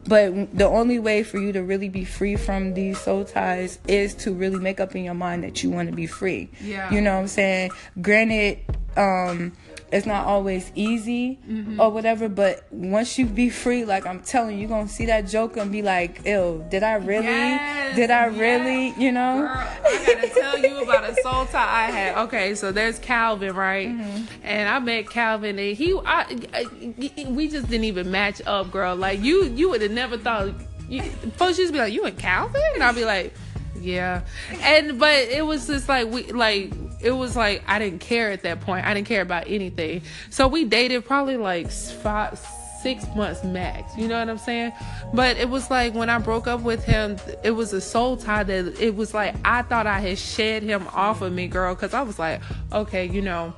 but 0.05 0.57
the 0.57 0.67
only 0.67 1.00
way 1.00 1.23
for 1.23 1.39
you 1.39 1.51
to 1.53 1.63
really 1.63 1.89
be 1.89 2.03
free 2.03 2.35
from 2.35 2.73
these 2.73 3.00
soul 3.00 3.23
ties 3.23 3.79
is 3.88 4.13
to 4.15 4.33
really 4.33 4.59
make 4.59 4.79
up 4.79 4.95
in 4.95 5.03
your 5.03 5.13
mind 5.13 5.43
that 5.43 5.63
you 5.63 5.69
want 5.69 5.89
to 5.89 5.95
be 5.95 6.07
free. 6.07 6.50
Yeah. 6.62 6.91
You 6.91 7.01
know 7.01 7.13
what 7.13 7.21
I'm 7.21 7.27
saying? 7.27 7.71
Granted, 8.01 8.59
um, 8.97 9.53
it's 9.93 10.07
not 10.07 10.25
always 10.25 10.71
easy 10.73 11.39
mm-hmm. 11.47 11.79
or 11.79 11.91
whatever, 11.91 12.27
but 12.27 12.65
once 12.71 13.19
you 13.19 13.27
be 13.27 13.51
free, 13.51 13.85
like 13.85 14.07
I'm 14.07 14.21
telling 14.21 14.55
you, 14.55 14.62
you're 14.62 14.69
gonna 14.69 14.88
see 14.89 15.05
that 15.05 15.27
joke 15.27 15.55
and 15.55 15.71
be 15.71 15.83
like, 15.83 16.25
ew, 16.25 16.65
did 16.71 16.81
I 16.81 16.95
really? 16.95 17.25
Yes, 17.27 17.95
did 17.95 18.09
I 18.09 18.27
yes. 18.29 18.39
really? 18.39 18.93
You 18.97 19.12
know? 19.12 19.38
Girl, 19.38 19.67
I 19.85 20.03
gotta 20.05 20.29
tell 20.29 20.57
you 20.57 20.81
about 20.81 21.07
a 21.07 21.15
soul 21.21 21.45
tie 21.45 21.88
I 21.88 21.91
had. 21.91 22.17
Okay, 22.25 22.55
so 22.55 22.71
there's 22.71 22.97
Calvin, 22.97 23.55
right? 23.55 23.88
Mm-hmm. 23.88 24.25
And 24.41 24.67
I 24.67 24.79
met 24.79 25.12
Calvin 25.12 25.59
and 25.59 25.77
he 25.77 25.93
I, 26.05 26.39
I, 26.55 27.25
we 27.29 27.47
just 27.47 27.69
didn't 27.69 27.85
even 27.85 28.09
match 28.09 28.41
up, 28.47 28.71
girl. 28.71 28.95
Like 28.95 29.21
you 29.21 29.43
you 29.45 29.69
would 29.69 29.83
have 29.83 29.91
never 29.91 30.17
thought 30.17 30.55
you, 30.89 31.03
folks 31.38 31.59
used 31.59 31.69
to 31.69 31.73
be 31.73 31.79
like, 31.79 31.93
You 31.93 32.05
and 32.05 32.17
Calvin? 32.17 32.62
And 32.73 32.83
I'd 32.83 32.95
be 32.95 33.05
like, 33.05 33.35
Yeah. 33.79 34.21
And 34.62 34.97
but 34.97 35.13
it 35.13 35.45
was 35.45 35.67
just 35.67 35.88
like 35.88 36.07
we 36.07 36.23
like 36.31 36.73
it 37.03 37.12
was 37.12 37.36
like 37.36 37.63
I 37.67 37.79
didn't 37.79 38.00
care 38.00 38.31
at 38.31 38.43
that 38.43 38.62
point. 38.62 38.86
I 38.86 38.93
didn't 38.93 39.07
care 39.07 39.22
about 39.22 39.45
anything. 39.48 40.01
So 40.29 40.48
we 40.48 40.65
dated 40.65 41.05
probably 41.05 41.38
like 41.38 41.69
five, 41.69 42.39
six 42.81 43.05
months 43.15 43.43
max. 43.43 43.95
You 43.98 44.07
know 44.07 44.19
what 44.19 44.29
I'm 44.29 44.38
saying? 44.38 44.74
But 45.13 45.38
it 45.38 45.50
was 45.50 45.69
like 45.69 45.93
when 45.93 46.10
I 46.10 46.17
broke 46.17 46.48
up 46.48 46.62
with 46.62 46.83
him, 46.83 47.17
it 47.43 47.51
was 47.51 47.74
a 47.74 47.81
soul 47.81 48.17
tie 48.17 48.43
that 48.43 48.81
it 48.81 48.95
was 48.95 49.13
like 49.13 49.36
I 49.45 49.62
thought 49.63 49.88
I 49.88 50.00
had 50.00 50.17
shed 50.17 50.63
him 50.63 50.88
off 50.93 51.22
of 51.22 51.33
me, 51.33 51.48
girl, 51.48 51.75
because 51.75 51.93
I 51.93 52.01
was 52.01 52.19
like, 52.19 52.41
okay, 52.72 53.05
you 53.05 53.22
know 53.22 53.53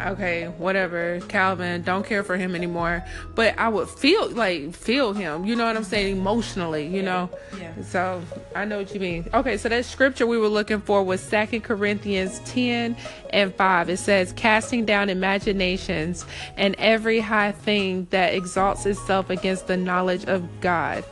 okay, 0.00 0.46
whatever, 0.58 1.20
Calvin, 1.28 1.82
don't 1.82 2.06
care 2.06 2.22
for 2.22 2.36
him 2.36 2.54
anymore. 2.54 3.04
But 3.34 3.58
I 3.58 3.68
would 3.68 3.88
feel 3.88 4.28
like 4.30 4.74
feel 4.74 5.12
him, 5.12 5.44
you 5.44 5.56
know 5.56 5.66
what 5.66 5.76
I'm 5.76 5.84
saying, 5.84 6.16
emotionally, 6.16 6.86
you 6.86 7.02
know. 7.02 7.30
Yeah. 7.58 7.72
So 7.82 8.22
I 8.54 8.64
know 8.64 8.78
what 8.78 8.94
you 8.94 9.00
mean. 9.00 9.28
Okay, 9.34 9.56
so 9.56 9.68
that 9.68 9.84
scripture 9.84 10.26
we 10.26 10.38
were 10.38 10.48
looking 10.48 10.80
for 10.80 11.02
was 11.02 11.20
Second 11.20 11.62
Corinthians 11.62 12.40
10 12.46 12.96
and 13.30 13.54
5. 13.54 13.88
It 13.88 13.96
says, 13.98 14.32
casting 14.32 14.84
down 14.84 15.10
imaginations 15.10 16.24
and 16.56 16.74
every 16.78 17.20
high 17.20 17.52
thing 17.52 18.06
that 18.10 18.34
exalts 18.34 18.86
itself 18.86 19.30
against 19.30 19.66
the 19.66 19.76
knowledge 19.76 20.24
of 20.24 20.60
God. 20.60 21.04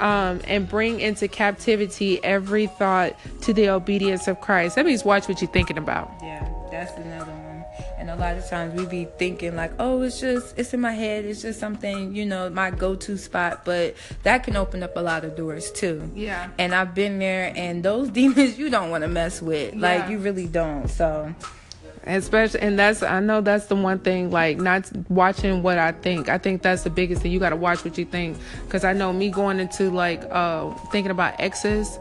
Um, 0.00 0.40
and 0.48 0.68
bring 0.68 0.98
into 0.98 1.28
captivity 1.28 2.22
every 2.24 2.66
thought 2.66 3.16
to 3.42 3.52
the 3.52 3.68
obedience 3.68 4.26
of 4.26 4.40
Christ. 4.40 4.74
That 4.74 4.86
means 4.86 5.04
watch 5.04 5.28
what 5.28 5.40
you're 5.40 5.48
thinking 5.48 5.78
about. 5.78 6.10
Yeah, 6.20 6.48
that's 6.72 6.90
another 6.98 7.30
one. 7.30 7.43
And 8.04 8.10
a 8.10 8.16
lot 8.16 8.36
of 8.36 8.46
times 8.46 8.78
we 8.78 8.84
be 8.84 9.08
thinking 9.16 9.56
like, 9.56 9.72
oh, 9.78 10.02
it's 10.02 10.20
just, 10.20 10.58
it's 10.58 10.74
in 10.74 10.80
my 10.82 10.92
head. 10.92 11.24
It's 11.24 11.40
just 11.40 11.58
something, 11.58 12.14
you 12.14 12.26
know, 12.26 12.50
my 12.50 12.70
go-to 12.70 13.16
spot. 13.16 13.64
But 13.64 13.94
that 14.24 14.44
can 14.44 14.56
open 14.56 14.82
up 14.82 14.94
a 14.98 15.00
lot 15.00 15.24
of 15.24 15.36
doors 15.36 15.72
too. 15.72 16.12
Yeah. 16.14 16.50
And 16.58 16.74
I've 16.74 16.94
been 16.94 17.18
there 17.18 17.50
and 17.56 17.82
those 17.82 18.10
demons 18.10 18.58
you 18.58 18.68
don't 18.68 18.90
want 18.90 19.04
to 19.04 19.08
mess 19.08 19.40
with. 19.40 19.72
Yeah. 19.72 19.80
Like 19.80 20.10
you 20.10 20.18
really 20.18 20.46
don't. 20.46 20.86
So 20.88 21.34
especially 22.06 22.60
and 22.60 22.78
that's 22.78 23.02
i 23.02 23.18
know 23.18 23.40
that's 23.40 23.64
the 23.68 23.74
one 23.74 23.98
thing 23.98 24.30
like 24.30 24.58
not 24.58 24.86
watching 25.08 25.62
what 25.62 25.78
i 25.78 25.90
think 25.90 26.28
i 26.28 26.36
think 26.36 26.60
that's 26.60 26.82
the 26.82 26.90
biggest 26.90 27.22
thing 27.22 27.32
you 27.32 27.38
got 27.38 27.48
to 27.48 27.56
watch 27.56 27.82
what 27.82 27.96
you 27.96 28.04
think 28.04 28.36
because 28.66 28.84
i 28.84 28.92
know 28.92 29.10
me 29.10 29.30
going 29.30 29.58
into 29.58 29.88
like 29.88 30.22
uh 30.30 30.68
thinking 30.92 31.10
about 31.10 31.34
exes 31.40 31.98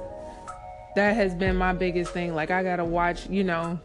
that 0.97 1.15
has 1.15 1.33
been 1.33 1.55
my 1.55 1.71
biggest 1.71 2.11
thing 2.11 2.35
like 2.35 2.51
i 2.51 2.61
gotta 2.61 2.83
watch 2.83 3.29
you 3.29 3.45
know 3.45 3.79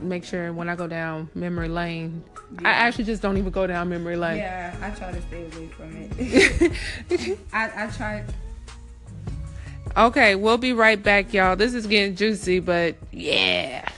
make 0.00 0.24
sure 0.24 0.52
when 0.52 0.68
I 0.68 0.76
go 0.76 0.86
down 0.86 1.28
memory 1.34 1.68
lane, 1.68 2.22
yeah. 2.60 2.68
I 2.68 2.72
actually 2.72 3.04
just 3.04 3.22
don't 3.22 3.36
even 3.36 3.50
go 3.50 3.66
down 3.66 3.88
memory 3.88 4.16
lane. 4.16 4.38
Yeah, 4.38 4.74
I 4.80 4.90
try 4.90 5.12
to 5.12 5.22
stay 5.22 5.44
away 5.44 5.68
from 5.68 5.90
it. 6.18 7.38
I, 7.52 7.84
I 7.84 7.86
try. 7.88 8.24
Okay, 9.96 10.34
we'll 10.36 10.58
be 10.58 10.72
right 10.72 11.02
back, 11.02 11.32
y'all. 11.32 11.56
This 11.56 11.74
is 11.74 11.86
getting 11.86 12.14
juicy, 12.14 12.60
but 12.60 12.96
yeah. 13.10 13.88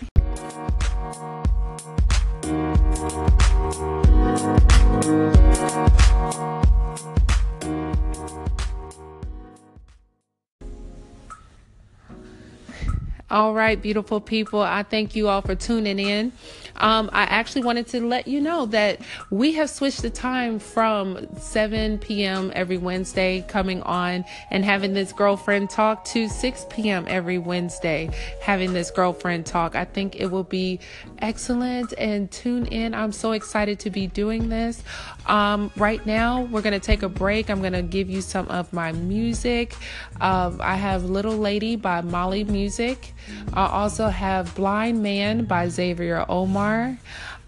All 13.33 13.55
right, 13.55 13.81
beautiful 13.81 14.21
people. 14.21 14.61
I 14.61 14.83
thank 14.83 15.17
you 15.17 15.29
all 15.29 15.41
for 15.41 15.55
tuning 15.55 15.99
in. 15.99 16.33
Um, 16.77 17.11
I 17.13 17.23
actually 17.25 17.63
wanted 17.63 17.87
to 17.89 18.07
let 18.07 18.27
you 18.27 18.41
know 18.41 18.67
that 18.67 19.01
we 19.31 19.53
have 19.53 19.71
switched 19.71 20.03
the 20.03 20.11
time 20.11 20.59
from 20.59 21.27
7 21.37 21.99
p.m. 21.99 22.51
every 22.55 22.79
Wednesday 22.79 23.45
coming 23.49 23.83
on 23.83 24.25
and 24.51 24.65
having 24.65 24.95
this 24.95 25.13
girlfriend 25.13 25.71
talk 25.71 26.05
to 26.07 26.29
6 26.29 26.67
p.m. 26.71 27.05
every 27.09 27.39
Wednesday 27.39 28.11
having 28.41 28.73
this 28.73 28.91
girlfriend 28.91 29.47
talk. 29.47 29.77
I 29.77 29.85
think 29.85 30.17
it 30.17 30.27
will 30.27 30.45
be 30.45 30.81
excellent 31.19 31.93
and 31.99 32.31
tune 32.31 32.67
in. 32.67 32.95
I'm 32.95 33.13
so 33.13 33.33
excited 33.33 33.79
to 33.81 33.91
be 33.91 34.07
doing 34.07 34.49
this. 34.49 34.83
Um, 35.27 35.71
right 35.77 36.05
now, 36.07 36.43
we're 36.43 36.63
going 36.63 36.79
to 36.79 36.85
take 36.85 37.03
a 37.03 37.09
break. 37.09 37.51
I'm 37.51 37.61
going 37.61 37.73
to 37.75 37.83
give 37.83 38.11
you 38.11 38.21
some 38.21 38.49
of 38.49 38.73
my 38.73 38.93
music. 38.93 39.75
Um, 40.21 40.61
I 40.61 40.77
have 40.77 41.05
Little 41.05 41.37
Lady 41.37 41.77
by 41.77 42.01
Molly 42.01 42.45
Music. 42.45 43.13
I 43.53 43.67
also 43.67 44.09
have 44.09 44.55
Blind 44.55 45.03
Man 45.03 45.45
by 45.45 45.69
Xavier 45.69 46.25
Omar. 46.29 46.62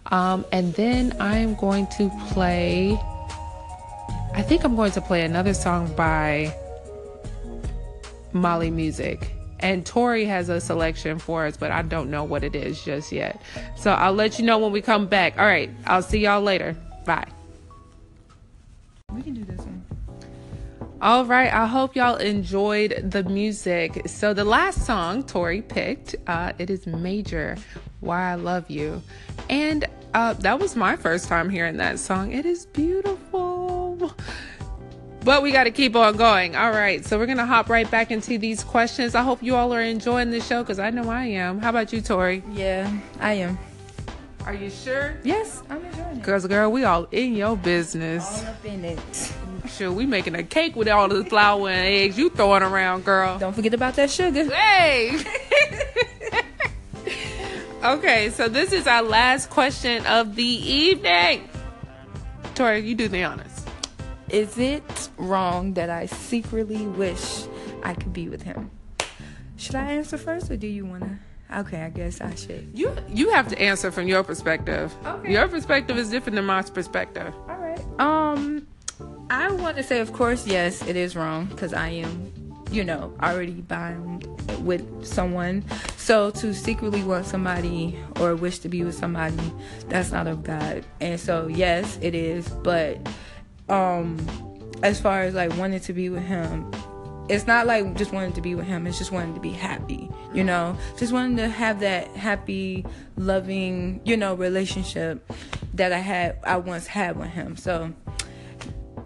Um, 0.07 0.45
and 0.53 0.75
then 0.75 1.17
I'm 1.21 1.55
going 1.55 1.87
to 1.99 2.11
play, 2.29 2.99
I 4.35 4.43
think 4.43 4.65
I'm 4.65 4.77
going 4.77 4.93
to 4.93 5.01
play 5.01 5.23
another 5.23 5.55
song 5.55 5.93
by 5.95 6.55
Molly 8.33 8.71
Music. 8.71 9.31
And 9.61 9.87
Tori 9.87 10.27
has 10.27 10.51
a 10.51 10.61
selection 10.61 11.19
for 11.19 11.47
us, 11.47 11.57
but 11.57 11.71
I 11.71 11.83
don't 11.83 12.11
know 12.11 12.23
what 12.23 12.45
it 12.45 12.55
is 12.55 12.85
just 12.85 13.13
yet. 13.13 13.41
So 13.77 13.93
I'll 13.93 14.13
let 14.13 14.39
you 14.39 14.45
know 14.45 14.59
when 14.59 14.73
we 14.73 14.83
come 14.83 15.07
back. 15.07 15.39
All 15.39 15.47
right, 15.47 15.71
I'll 15.87 16.03
see 16.03 16.19
y'all 16.19 16.43
later. 16.43 16.77
Bye. 17.07 17.27
We 19.11 19.23
can 19.23 19.35
do 19.35 19.45
this 19.45 19.61
one. 19.61 19.85
All 21.01 21.25
right, 21.25 21.53
I 21.53 21.67
hope 21.67 21.97
y'all 21.97 22.17
enjoyed 22.17 23.11
the 23.11 23.25
music. 23.25 24.09
So 24.09 24.35
the 24.35 24.45
last 24.45 24.87
song 24.87 25.23
Tori 25.23 25.63
picked, 25.63 26.17
uh, 26.27 26.53
it 26.59 26.71
is 26.71 26.87
Major, 26.87 27.57
Why 28.05 28.33
I 28.33 28.35
Love 28.35 28.71
You, 28.71 29.03
and 29.49 29.87
uh, 30.15 30.35
that 30.35 30.59
was 30.59 30.77
my 30.77 30.97
first 30.97 31.29
time 31.29 31.51
hearing 31.51 31.79
that 31.79 31.99
song. 31.99 32.33
It 32.33 32.47
is 32.47 32.67
beautiful. 32.67 34.15
But 35.25 35.43
we 35.43 35.53
got 35.53 35.65
to 35.65 35.71
keep 35.71 35.97
on 35.97 36.17
going. 36.19 36.55
All 36.55 36.71
right, 36.71 37.03
so 37.03 37.19
we're 37.19 37.27
gonna 37.27 37.47
hop 37.47 37.71
right 37.71 37.91
back 37.91 38.11
into 38.11 38.37
these 38.37 38.63
questions. 38.63 39.15
I 39.15 39.23
hope 39.23 39.43
you 39.43 39.57
all 39.57 39.73
are 39.73 39.81
enjoying 39.81 40.31
the 40.31 40.41
show 40.41 40.63
because 40.63 40.79
I 40.79 40.91
know 40.91 41.09
I 41.09 41.25
am. 41.25 41.61
How 41.61 41.71
about 41.71 41.95
you, 41.95 42.03
Tori? 42.03 42.43
Yeah, 42.53 42.93
I 43.21 43.33
am. 43.35 43.59
Are 44.45 44.53
you 44.53 44.69
sure? 44.69 45.15
Yes, 45.25 45.63
I'm 45.71 45.83
enjoying 45.83 46.19
it. 46.19 46.23
Cause 46.23 46.47
girl, 46.47 46.71
we 46.71 46.85
all 46.85 47.05
in 47.11 47.35
your 47.35 47.57
business. 47.57 48.45
All 48.45 48.51
up 48.51 48.65
in 48.67 48.85
it. 48.85 49.33
Sure, 49.67 49.91
we 49.91 50.05
making 50.05 50.35
a 50.35 50.43
cake 50.43 50.77
with 50.77 50.89
all 50.89 51.09
the 51.09 51.25
flour 51.25 51.71
and 51.71 51.87
eggs 51.87 52.19
you 52.19 52.29
throwing 52.29 52.63
around, 52.63 53.07
girl. 53.07 53.39
Don't 53.39 53.55
forget 53.55 53.73
about 53.73 53.95
that 53.95 54.11
sugar. 54.11 54.45
Hey. 54.55 55.19
okay, 57.85 58.31
so 58.31 58.49
this 58.49 58.73
is 58.73 58.87
our 58.87 59.03
last 59.03 59.51
question 59.51 60.05
of 60.07 60.37
the 60.37 60.43
evening. 60.45 61.49
Tori, 62.55 62.81
you 62.81 62.95
do 62.95 63.09
the 63.09 63.25
honors. 63.25 63.65
Is 64.31 64.59
it 64.59 65.09
wrong 65.17 65.75
that 65.75 65.91
I 65.91 66.07
secretly 66.07 66.87
wish 66.87 67.45
I 67.83 67.95
could 67.95 68.13
be 68.13 68.29
with 68.29 68.43
him? 68.43 68.71
Should 69.57 69.75
I 69.77 69.93
answer 69.93 70.19
first 70.19 70.51
or 70.51 70.57
do 70.57 70.67
you 70.67 70.85
want 70.87 71.05
to? 71.05 71.19
Okay, 71.59 71.83
I 71.83 71.91
guess 71.91 72.21
I 72.21 72.35
should. 72.35 72.71
You 72.75 72.93
you 73.09 73.31
have 73.31 73.49
to 73.49 73.61
answer 73.61 73.93
from 73.93 74.09
your 74.09 74.25
perspective. 74.25 74.93
Okay. 75.05 75.33
Your 75.33 75.47
perspective 75.47 75.97
is 75.99 76.11
different 76.11 76.37
than 76.37 76.47
my 76.47 76.63
perspective. 76.63 77.33
All 77.49 77.57
right. 77.57 78.01
Um, 78.01 78.67
I 79.31 79.53
want 79.53 79.77
to 79.77 79.83
say, 79.83 80.01
of 80.01 80.13
course, 80.13 80.47
yes, 80.47 80.87
it 80.87 80.97
is 80.97 81.15
wrong 81.15 81.47
because 81.47 81.73
I 81.73 81.89
am, 81.89 82.33
you 82.75 82.85
know, 82.85 83.15
already 83.23 83.61
bound 83.61 84.27
with 84.65 85.07
someone. 85.07 85.65
So 85.97 86.31
to 86.33 86.53
secretly 86.53 87.03
want 87.05 87.27
somebody 87.27 87.99
or 88.21 88.35
wish 88.35 88.59
to 88.61 88.69
be 88.69 88.83
with 88.83 88.95
somebody, 88.95 89.53
that's 89.89 90.11
not 90.11 90.27
of 90.27 90.43
God. 90.43 90.85
And 91.01 91.21
so, 91.21 91.47
yes, 91.47 91.99
it 92.03 92.15
is. 92.15 92.49
But, 92.49 92.99
um, 93.69 94.19
as 94.83 95.01
far 95.01 95.23
as 95.23 95.35
like 95.35 95.57
wanting 95.57 95.81
to 95.81 95.93
be 95.93 96.09
with 96.09 96.25
him, 96.25 96.71
it's 97.29 97.47
not 97.47 97.67
like 97.67 97.95
just 97.95 98.13
wanting 98.13 98.33
to 98.35 98.43
be 98.43 98.55
with 98.55 98.67
him. 98.67 98.87
It's 98.87 98.99
just 98.99 99.13
wanting 99.13 99.35
to 99.35 99.41
be 99.41 99.53
happy, 99.53 100.11
you 100.35 100.45
know, 100.45 100.77
just 100.99 101.13
wanting 101.13 101.37
to 101.39 101.49
have 101.49 101.81
that 101.81 102.09
happy, 102.09 102.85
loving, 103.17 104.01
you 104.05 104.17
know, 104.17 104.35
relationship 104.35 105.33
that 105.73 105.93
I 105.93 105.99
had, 105.99 106.39
I 106.45 106.59
once 106.59 106.87
had 106.87 107.17
with 107.17 107.31
him. 107.31 107.57
So, 107.57 107.93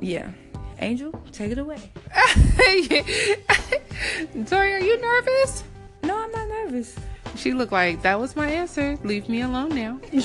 yeah. 0.00 0.32
Angel, 0.80 1.12
take 1.32 1.52
it 1.52 1.58
away. 1.58 1.78
Tori, 4.46 4.72
are 4.72 4.80
you 4.80 5.00
nervous? 5.00 5.64
No, 6.02 6.18
I'm 6.18 6.30
not 6.30 6.48
nervous. 6.48 6.96
She 7.36 7.52
looked 7.52 7.72
like 7.72 8.02
that 8.02 8.18
was 8.18 8.36
my 8.36 8.48
answer. 8.48 8.98
Leave 9.04 9.28
me 9.28 9.42
alone 9.42 9.70
now. 9.70 10.00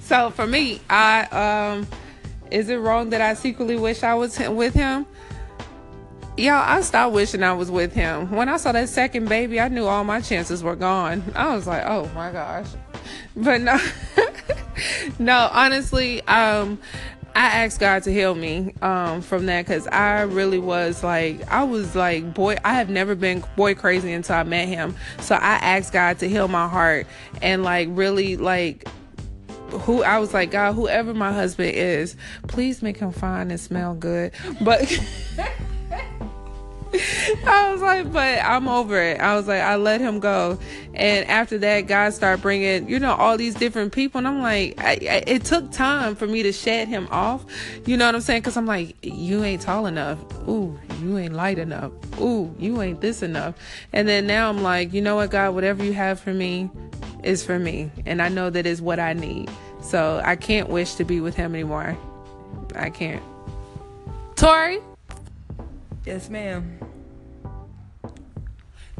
so 0.00 0.30
for 0.30 0.46
me, 0.46 0.80
I 0.88 1.24
um, 1.24 1.86
is 2.50 2.68
it 2.68 2.76
wrong 2.76 3.10
that 3.10 3.20
I 3.20 3.34
secretly 3.34 3.76
wish 3.76 4.02
I 4.02 4.14
was 4.14 4.38
with 4.38 4.74
him? 4.74 5.06
Y'all, 6.36 6.54
I 6.54 6.80
stopped 6.80 7.12
wishing 7.12 7.42
I 7.42 7.52
was 7.52 7.70
with 7.70 7.92
him. 7.92 8.30
When 8.30 8.48
I 8.48 8.56
saw 8.56 8.72
that 8.72 8.88
second 8.88 9.28
baby, 9.28 9.60
I 9.60 9.68
knew 9.68 9.86
all 9.86 10.02
my 10.02 10.20
chances 10.20 10.62
were 10.62 10.76
gone. 10.76 11.22
I 11.34 11.54
was 11.54 11.66
like, 11.66 11.84
oh 11.86 12.10
my 12.14 12.32
gosh. 12.32 12.68
But 13.36 13.60
no, 13.60 13.78
no, 15.18 15.48
honestly, 15.52 16.22
um, 16.22 16.78
I 17.34 17.64
asked 17.64 17.80
God 17.80 18.02
to 18.04 18.12
heal 18.12 18.34
me 18.34 18.74
um, 18.82 19.22
from 19.22 19.46
that 19.46 19.66
because 19.66 19.86
I 19.86 20.22
really 20.22 20.58
was 20.58 21.02
like, 21.02 21.46
I 21.50 21.64
was 21.64 21.96
like, 21.96 22.34
boy, 22.34 22.56
I 22.64 22.74
have 22.74 22.90
never 22.90 23.14
been 23.14 23.42
boy 23.56 23.74
crazy 23.74 24.12
until 24.12 24.36
I 24.36 24.42
met 24.42 24.68
him. 24.68 24.94
So 25.20 25.34
I 25.34 25.54
asked 25.54 25.92
God 25.92 26.18
to 26.18 26.28
heal 26.28 26.48
my 26.48 26.68
heart 26.68 27.06
and 27.40 27.62
like 27.62 27.88
really 27.90 28.36
like 28.36 28.86
who 29.70 30.02
I 30.02 30.18
was 30.18 30.34
like, 30.34 30.50
God, 30.50 30.74
whoever 30.74 31.14
my 31.14 31.32
husband 31.32 31.70
is, 31.70 32.16
please 32.48 32.82
make 32.82 32.98
him 32.98 33.12
fine 33.12 33.50
and 33.50 33.58
smell 33.58 33.94
good. 33.94 34.32
But 34.60 34.82
I 37.46 37.70
was 37.72 37.80
like, 37.80 38.12
but 38.12 38.38
I'm 38.44 38.68
over 38.68 39.00
it. 39.00 39.18
I 39.18 39.34
was 39.34 39.48
like, 39.48 39.62
I 39.62 39.76
let 39.76 40.00
him 40.00 40.20
go. 40.20 40.58
And 40.92 41.26
after 41.26 41.56
that, 41.58 41.82
God 41.82 42.12
started 42.12 42.42
bringing, 42.42 42.88
you 42.88 42.98
know, 42.98 43.14
all 43.14 43.38
these 43.38 43.54
different 43.54 43.92
people. 43.92 44.18
And 44.18 44.28
I'm 44.28 44.42
like, 44.42 44.74
I, 44.78 44.90
I, 44.90 45.22
it 45.26 45.44
took 45.44 45.70
time 45.70 46.14
for 46.14 46.26
me 46.26 46.42
to 46.42 46.52
shed 46.52 46.88
him 46.88 47.08
off. 47.10 47.46
You 47.86 47.96
know 47.96 48.06
what 48.06 48.14
I'm 48.14 48.20
saying? 48.20 48.42
Because 48.42 48.58
I'm 48.58 48.66
like, 48.66 48.96
you 49.02 49.42
ain't 49.42 49.62
tall 49.62 49.86
enough. 49.86 50.18
Ooh, 50.46 50.78
you 51.00 51.16
ain't 51.16 51.32
light 51.32 51.58
enough. 51.58 51.92
Ooh, 52.20 52.54
you 52.58 52.82
ain't 52.82 53.00
this 53.00 53.22
enough. 53.22 53.54
And 53.94 54.06
then 54.06 54.26
now 54.26 54.50
I'm 54.50 54.62
like, 54.62 54.92
you 54.92 55.00
know 55.00 55.16
what, 55.16 55.30
God, 55.30 55.54
whatever 55.54 55.82
you 55.82 55.94
have 55.94 56.20
for 56.20 56.34
me 56.34 56.68
is 57.22 57.42
for 57.42 57.58
me. 57.58 57.90
And 58.04 58.20
I 58.20 58.28
know 58.28 58.50
that 58.50 58.66
is 58.66 58.82
what 58.82 59.00
I 59.00 59.14
need. 59.14 59.50
So 59.80 60.20
I 60.24 60.36
can't 60.36 60.68
wish 60.68 60.94
to 60.96 61.04
be 61.04 61.20
with 61.20 61.36
him 61.36 61.54
anymore. 61.54 61.96
I 62.74 62.90
can't. 62.90 63.22
Tori? 64.36 64.80
Yes, 66.04 66.28
ma'am. 66.28 66.78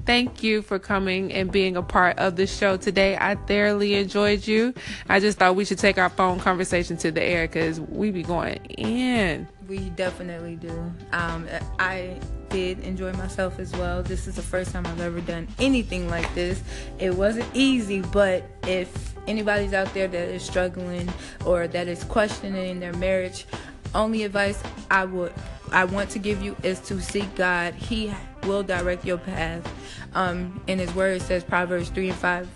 Thank 0.05 0.43
you 0.43 0.63
for 0.63 0.81
coming 0.81 1.33
and 1.33 1.51
being 1.53 1.77
a 1.77 1.83
part 1.83 2.19
of 2.19 2.35
the 2.35 2.47
show 2.47 2.77
today. 2.77 3.17
I 3.21 3.37
thoroughly 3.37 3.95
enjoyed 3.95 4.47
you. 4.47 4.75
I 5.09 5.21
just 5.21 5.39
thought 5.39 5.55
we 5.55 5.65
should 5.65 5.79
take 5.79 5.97
our 5.97 6.09
phone 6.09 6.41
conversation 6.41 6.97
to 6.99 7.13
the 7.13 7.23
air 7.23 7.47
because 7.47 7.81
we 7.81 8.11
be 8.11 8.25
going 8.25 8.57
in. 8.65 9.47
We 9.69 9.91
definitely 9.91 10.57
do. 10.57 10.93
Um, 11.13 11.47
I 11.79 12.19
did 12.49 12.81
enjoy 12.81 13.13
myself 13.13 13.61
as 13.61 13.73
well. 13.73 14.03
This 14.03 14.27
is 14.27 14.35
the 14.35 14.43
first 14.43 14.73
time 14.73 14.87
I've 14.87 15.01
ever 15.01 15.21
done 15.21 15.47
anything 15.61 16.09
like 16.09 16.33
this. 16.35 16.63
It 16.99 17.15
wasn't 17.15 17.49
easy, 17.55 18.01
but 18.01 18.45
if 18.67 19.15
anybody's 19.29 19.73
out 19.73 19.93
there 19.95 20.09
that 20.09 20.29
is 20.29 20.43
struggling 20.43 21.13
or 21.47 21.69
that 21.69 21.87
is 21.87 22.03
questioning 22.05 22.81
their 22.81 22.93
marriage, 22.95 23.47
only 23.95 24.25
advice 24.25 24.61
I 24.91 25.05
would 25.05 25.33
I 25.73 25.85
want 25.85 26.11
to 26.11 26.19
give 26.19 26.43
you 26.43 26.57
is 26.63 26.81
to 26.81 27.01
seek 27.01 27.35
God. 27.35 27.75
He 27.75 28.13
will 28.45 28.63
direct 28.63 29.05
your 29.05 29.19
path. 29.19 29.67
Um, 30.15 30.63
in 30.67 30.79
His 30.79 30.95
Word, 30.95 31.21
it 31.21 31.23
says 31.23 31.45
Proverbs 31.45 31.89
three 31.89 32.11
and 32.11 32.19
five. 32.19 32.49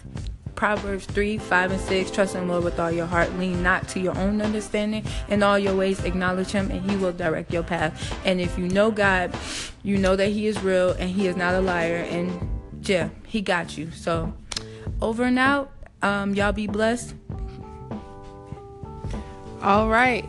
Proverbs 0.54 1.04
3, 1.04 1.36
5, 1.36 1.72
and 1.72 1.80
6 1.82 2.10
Trust 2.10 2.34
in 2.34 2.46
the 2.46 2.52
Lord 2.52 2.64
with 2.64 2.80
all 2.80 2.90
your 2.90 3.04
heart. 3.04 3.30
Lean 3.38 3.62
not 3.62 3.86
to 3.88 4.00
your 4.00 4.16
own 4.16 4.40
understanding. 4.40 5.04
In 5.28 5.42
all 5.42 5.58
your 5.58 5.76
ways, 5.76 6.02
acknowledge 6.02 6.50
Him, 6.50 6.70
and 6.70 6.90
He 6.90 6.96
will 6.96 7.12
direct 7.12 7.52
your 7.52 7.62
path. 7.62 8.18
And 8.24 8.40
if 8.40 8.58
you 8.58 8.66
know 8.66 8.90
God, 8.90 9.36
you 9.82 9.98
know 9.98 10.16
that 10.16 10.28
He 10.28 10.46
is 10.46 10.58
real 10.62 10.92
and 10.92 11.10
He 11.10 11.26
is 11.26 11.36
not 11.36 11.54
a 11.54 11.60
liar. 11.60 11.96
And 11.96 12.60
yeah, 12.82 13.10
He 13.26 13.42
got 13.42 13.76
you. 13.76 13.90
So, 13.90 14.32
over 15.02 15.24
and 15.24 15.38
out. 15.38 15.72
Um, 16.02 16.34
y'all 16.34 16.52
be 16.52 16.66
blessed. 16.66 17.14
All 19.62 19.88
right. 19.88 20.24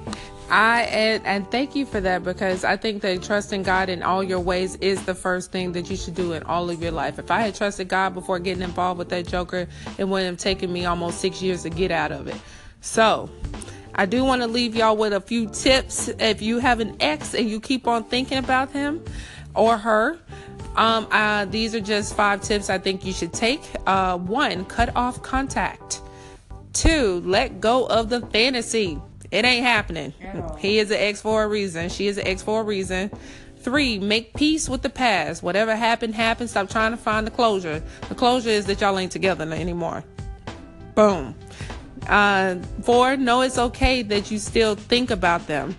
I 0.50 0.84
and, 0.84 1.26
and 1.26 1.52
thank 1.52 1.76
you 1.76 1.86
for 1.86 2.00
that 2.02 2.24
because 2.24 2.64
I 2.64 2.78
think 2.78 3.02
that 3.02 3.22
trusting 3.22 3.64
God 3.64 3.90
in 3.90 4.02
all 4.02 4.24
your 4.24 4.40
ways 4.40 4.76
is 4.78 5.04
the 5.06 5.14
first 5.14 5.52
thing 5.52 5.74
that 5.74 5.90
you 5.90 5.98
should 5.98 6.16
do 6.16 6.34
in 6.34 6.44
all 6.44 6.70
of 6.70 6.82
your 6.82 6.92
life. 6.92 7.20
If 7.20 7.32
I 7.32 7.42
had 7.42 7.56
trusted 7.56 7.90
God 7.90 8.14
before 8.14 8.40
getting 8.40 8.64
involved 8.64 8.98
with 8.98 9.10
that 9.10 9.28
joker, 9.28 9.68
it 9.98 10.06
wouldn't 10.06 10.30
have 10.30 10.38
taken 10.38 10.72
me 10.72 10.86
almost 10.86 11.20
six 11.20 11.42
years 11.42 11.64
to 11.64 11.70
get 11.70 11.92
out 11.92 12.12
of 12.12 12.28
it. 12.28 12.38
So 12.82 13.30
I 13.96 14.06
do 14.06 14.24
want 14.24 14.42
to 14.42 14.48
leave 14.48 14.76
y'all 14.76 14.96
with 14.96 15.14
a 15.14 15.22
few 15.22 15.48
tips. 15.48 16.08
If 16.08 16.42
you 16.42 16.60
have 16.60 16.80
an 16.80 16.96
ex 17.00 17.34
and 17.34 17.50
you 17.50 17.60
keep 17.60 17.88
on 17.88 18.06
thinking 18.06 18.38
about 18.38 18.72
him 18.72 19.04
or 19.54 19.78
her, 19.78 20.20
Um, 20.78 21.08
uh, 21.10 21.46
these 21.46 21.74
are 21.74 21.82
just 21.82 22.16
five 22.16 22.42
tips 22.42 22.70
I 22.70 22.78
think 22.78 23.04
you 23.04 23.12
should 23.12 23.34
take. 23.34 23.64
Uh, 23.88 24.16
one, 24.16 24.64
cut 24.66 24.96
off 24.96 25.24
contact. 25.24 26.02
Two, 26.72 27.24
let 27.26 27.60
go 27.60 27.88
of 27.88 28.10
the 28.10 28.22
fantasy. 28.28 29.02
It 29.32 29.46
ain't 29.46 29.66
happening. 29.66 30.13
He 30.58 30.80
is 30.80 30.92
an 30.92 30.98
ex 30.98 31.22
for 31.22 31.44
a 31.44 31.48
reason. 31.48 31.90
She 31.90 32.08
is 32.08 32.18
an 32.18 32.28
ex 32.28 32.42
for 32.42 32.62
a 32.62 32.63
reason. 32.63 33.12
Three, 33.58 34.00
make 34.00 34.34
peace 34.34 34.70
with 34.70 34.82
the 34.82 34.90
past. 34.90 35.44
Whatever 35.44 35.76
happened, 35.76 36.16
happened. 36.16 36.50
Stop 36.50 36.70
trying 36.70 36.92
to 36.92 36.98
find 36.98 37.28
the 37.28 37.32
closure. 37.32 37.84
The 38.08 38.16
closure 38.16 38.50
is 38.50 38.66
that 38.68 38.80
y'all 38.80 38.98
ain't 38.98 39.12
together 39.12 39.52
anymore. 39.52 40.04
Boom. 40.96 41.36
Uh, 42.08 42.56
four, 42.84 43.18
know 43.18 43.42
it's 43.42 43.58
okay 43.58 44.02
that 44.04 44.32
you 44.32 44.40
still 44.40 44.76
think 44.76 45.12
about 45.12 45.48
them, 45.48 45.76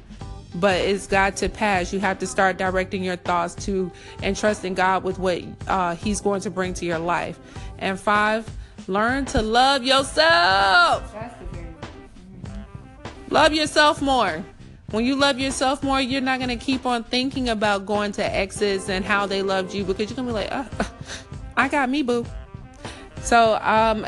but 0.56 0.76
it's 0.76 1.06
got 1.06 1.36
to 1.36 1.48
pass. 1.48 1.92
You 1.92 2.00
have 2.00 2.18
to 2.18 2.26
start 2.26 2.58
directing 2.58 3.02
your 3.02 3.16
thoughts 3.16 3.54
to 3.66 3.90
and 4.22 4.36
trusting 4.36 4.74
God 4.74 5.04
with 5.04 5.18
what 5.18 5.42
uh, 5.66 5.94
He's 5.94 6.20
going 6.20 6.42
to 6.42 6.50
bring 6.50 6.74
to 6.74 6.84
your 6.84 6.98
life. 6.98 7.38
And 7.78 7.98
five, 7.98 8.50
learn 8.86 9.24
to 9.26 9.40
love 9.40 9.84
yourself. 9.84 11.14
Love 13.30 13.52
yourself 13.52 14.00
more. 14.00 14.42
When 14.90 15.04
you 15.04 15.16
love 15.16 15.38
yourself 15.38 15.82
more, 15.82 16.00
you're 16.00 16.22
not 16.22 16.38
going 16.38 16.56
to 16.56 16.64
keep 16.64 16.86
on 16.86 17.04
thinking 17.04 17.50
about 17.50 17.84
going 17.84 18.12
to 18.12 18.24
exes 18.24 18.88
and 18.88 19.04
how 19.04 19.26
they 19.26 19.42
loved 19.42 19.74
you 19.74 19.84
because 19.84 20.08
you're 20.08 20.16
going 20.16 20.28
to 20.28 20.32
be 20.32 20.38
like, 20.38 20.50
uh, 20.50 20.64
I 21.56 21.68
got 21.68 21.90
me, 21.90 22.02
boo. 22.02 22.24
So, 23.20 23.58
um, 23.60 24.06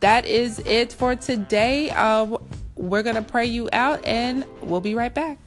that 0.00 0.26
is 0.26 0.58
it 0.60 0.92
for 0.92 1.14
today. 1.14 1.90
Uh, 1.90 2.38
we're 2.74 3.04
going 3.04 3.14
to 3.14 3.22
pray 3.22 3.46
you 3.46 3.68
out 3.72 4.04
and 4.04 4.44
we'll 4.62 4.80
be 4.80 4.96
right 4.96 5.14
back. 5.14 5.38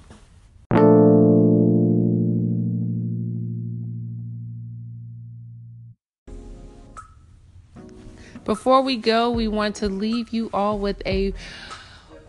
Before 8.45 8.81
we 8.81 8.95
go, 8.95 9.29
we 9.29 9.47
want 9.47 9.75
to 9.77 9.89
leave 9.89 10.29
you 10.29 10.49
all 10.53 10.79
with 10.79 11.01
a 11.05 11.33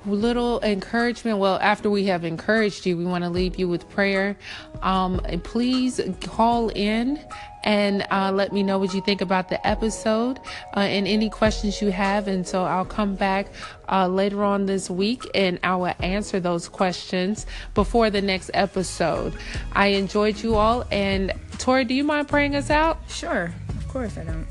little 0.07 0.61
encouragement. 0.63 1.39
Well, 1.39 1.59
after 1.61 1.91
we 1.91 2.05
have 2.07 2.25
encouraged 2.25 2.87
you, 2.87 2.97
we 2.97 3.05
want 3.05 3.25
to 3.25 3.31
leave 3.31 3.59
you 3.59 3.69
with 3.69 3.89
prayer. 3.91 4.37
Um, 4.83 5.21
please 5.43 6.01
call 6.23 6.69
in 6.71 7.21
and 7.65 8.07
uh, 8.11 8.33
let 8.33 8.53
me 8.53 8.63
know 8.63 8.79
what 8.79 8.95
you 8.95 9.03
think 9.03 9.21
about 9.21 9.49
the 9.49 9.67
episode 9.67 10.39
uh, 10.77 10.81
and 10.81 11.07
any 11.07 11.29
questions 11.29 11.83
you 11.83 11.91
have. 11.91 12.29
And 12.29 12.47
so 12.47 12.65
I'll 12.65 12.85
come 12.85 13.15
back 13.15 13.49
uh, 13.91 14.09
later 14.09 14.43
on 14.45 14.67
this 14.67 14.89
week 14.89 15.29
and 15.35 15.59
I 15.63 15.77
will 15.77 15.95
answer 16.01 16.41
those 16.41 16.69
questions 16.69 17.47
before 17.75 18.11
the 18.11 18.23
next 18.23 18.51
episode. 18.55 19.35
I 19.73 19.89
enjoyed 19.89 20.43
you 20.43 20.57
all. 20.57 20.87
And 20.91 21.33
Tori, 21.59 21.85
do 21.85 21.95
you 21.95 22.05
mind 22.05 22.29
praying 22.29 22.57
us 22.57 22.71
out? 22.71 22.99
Sure, 23.09 23.53
of 23.69 23.89
course 23.89 24.17
I 24.17 24.25
don't. 24.25 24.47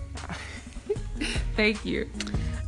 Thank 1.55 1.85
you. 1.85 2.09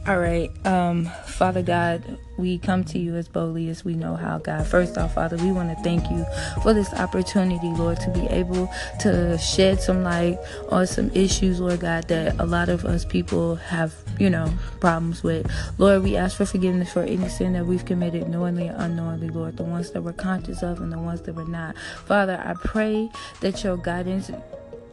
All 0.07 0.17
right. 0.17 0.49
Um, 0.65 1.05
Father 1.27 1.61
God, 1.61 2.17
we 2.35 2.57
come 2.57 2.83
to 2.85 2.97
you 2.97 3.15
as 3.15 3.27
boldly 3.27 3.69
as 3.69 3.85
we 3.85 3.93
know 3.93 4.15
how, 4.15 4.39
God. 4.39 4.65
First 4.65 4.97
off, 4.97 5.13
Father, 5.13 5.37
we 5.37 5.51
want 5.51 5.69
to 5.69 5.83
thank 5.83 6.09
you 6.09 6.25
for 6.63 6.73
this 6.73 6.91
opportunity, 6.95 7.67
Lord, 7.67 7.99
to 7.99 8.09
be 8.09 8.25
able 8.25 8.67
to 9.01 9.37
shed 9.37 9.79
some 9.79 10.01
light 10.01 10.39
on 10.69 10.87
some 10.87 11.11
issues, 11.11 11.59
Lord 11.59 11.81
God, 11.81 12.07
that 12.07 12.39
a 12.39 12.45
lot 12.47 12.69
of 12.69 12.83
us 12.83 13.05
people 13.05 13.57
have, 13.57 13.93
you 14.17 14.31
know, 14.31 14.51
problems 14.79 15.21
with. 15.21 15.51
Lord, 15.77 16.01
we 16.01 16.17
ask 16.17 16.35
for 16.35 16.47
forgiveness 16.47 16.91
for 16.91 17.03
any 17.03 17.29
sin 17.29 17.53
that 17.53 17.67
we've 17.67 17.85
committed 17.85 18.27
knowingly 18.27 18.69
or 18.69 18.75
unknowingly, 18.79 19.29
Lord, 19.29 19.57
the 19.57 19.63
ones 19.63 19.91
that 19.91 20.01
we're 20.01 20.13
conscious 20.13 20.63
of 20.63 20.81
and 20.81 20.91
the 20.91 20.97
ones 20.97 21.21
that 21.21 21.35
we're 21.35 21.43
not. 21.43 21.75
Father, 22.07 22.41
I 22.43 22.55
pray 22.55 23.11
that 23.41 23.63
your 23.63 23.77
guidance 23.77 24.31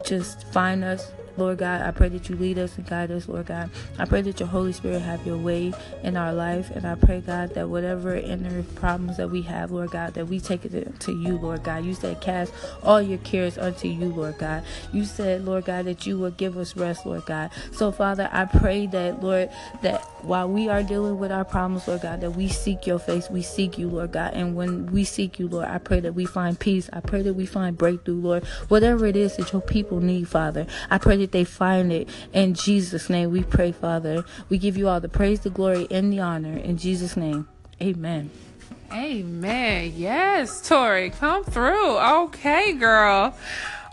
just 0.05 0.45
find 0.53 0.83
us 0.83 1.11
Lord 1.39 1.57
God, 1.59 1.81
I 1.81 1.91
pray 1.91 2.09
that 2.09 2.29
you 2.29 2.35
lead 2.35 2.59
us 2.59 2.77
and 2.77 2.87
guide 2.87 3.11
us, 3.11 3.27
Lord 3.27 3.47
God. 3.47 3.69
I 3.97 4.05
pray 4.05 4.21
that 4.21 4.39
your 4.39 4.49
Holy 4.49 4.73
Spirit 4.73 5.01
have 5.01 5.25
your 5.25 5.37
way 5.37 5.73
in 6.03 6.17
our 6.17 6.33
life. 6.33 6.69
And 6.71 6.85
I 6.85 6.95
pray, 6.95 7.21
God, 7.21 7.55
that 7.55 7.69
whatever 7.69 8.15
inner 8.15 8.63
problems 8.75 9.17
that 9.17 9.29
we 9.29 9.41
have, 9.43 9.71
Lord 9.71 9.91
God, 9.91 10.13
that 10.15 10.27
we 10.27 10.39
take 10.39 10.65
it 10.65 10.99
to 10.99 11.11
you, 11.11 11.37
Lord 11.37 11.63
God. 11.63 11.85
You 11.85 11.93
said, 11.93 12.21
cast 12.21 12.53
all 12.83 13.01
your 13.01 13.17
cares 13.19 13.57
unto 13.57 13.87
you, 13.87 14.05
Lord 14.05 14.37
God. 14.37 14.63
You 14.93 15.05
said, 15.05 15.45
Lord 15.45 15.65
God, 15.65 15.85
that 15.85 16.05
you 16.05 16.17
will 16.17 16.31
give 16.31 16.57
us 16.57 16.75
rest, 16.75 17.05
Lord 17.05 17.25
God. 17.25 17.51
So, 17.71 17.91
Father, 17.91 18.29
I 18.31 18.45
pray 18.45 18.87
that, 18.87 19.23
Lord, 19.23 19.49
that 19.81 20.01
while 20.21 20.49
we 20.49 20.67
are 20.67 20.83
dealing 20.83 21.17
with 21.17 21.31
our 21.31 21.45
problems, 21.45 21.87
Lord 21.87 22.01
God, 22.01 22.21
that 22.21 22.31
we 22.31 22.49
seek 22.49 22.85
your 22.85 22.99
face, 22.99 23.29
we 23.29 23.41
seek 23.41 23.77
you, 23.77 23.87
Lord 23.89 24.11
God. 24.11 24.33
And 24.33 24.55
when 24.55 24.87
we 24.87 25.03
seek 25.03 25.39
you, 25.39 25.47
Lord, 25.47 25.67
I 25.67 25.77
pray 25.77 25.99
that 26.01 26.13
we 26.13 26.25
find 26.25 26.59
peace. 26.59 26.89
I 26.91 26.99
pray 26.99 27.21
that 27.21 27.33
we 27.33 27.45
find 27.45 27.77
breakthrough, 27.77 28.21
Lord. 28.21 28.45
Whatever 28.67 29.05
it 29.05 29.15
is 29.15 29.37
that 29.37 29.53
your 29.53 29.61
people 29.61 29.99
need, 30.01 30.27
Father, 30.27 30.67
I 30.89 30.97
pray 30.97 31.17
that 31.17 31.28
they 31.31 31.43
find 31.43 31.91
it. 31.91 32.09
In 32.33 32.53
Jesus' 32.53 33.09
name 33.09 33.31
we 33.31 33.43
pray, 33.43 33.71
Father. 33.71 34.23
We 34.49 34.57
give 34.57 34.77
you 34.77 34.87
all 34.87 34.99
the 34.99 35.09
praise, 35.09 35.41
the 35.41 35.49
glory, 35.49 35.87
and 35.91 36.11
the 36.11 36.19
honor. 36.19 36.57
In 36.57 36.77
Jesus' 36.77 37.15
name, 37.17 37.47
amen. 37.81 38.29
Amen. 38.91 39.93
Yes, 39.95 40.67
Tori, 40.67 41.11
come 41.11 41.43
through. 41.43 41.97
Okay, 41.99 42.73
girl. 42.73 43.35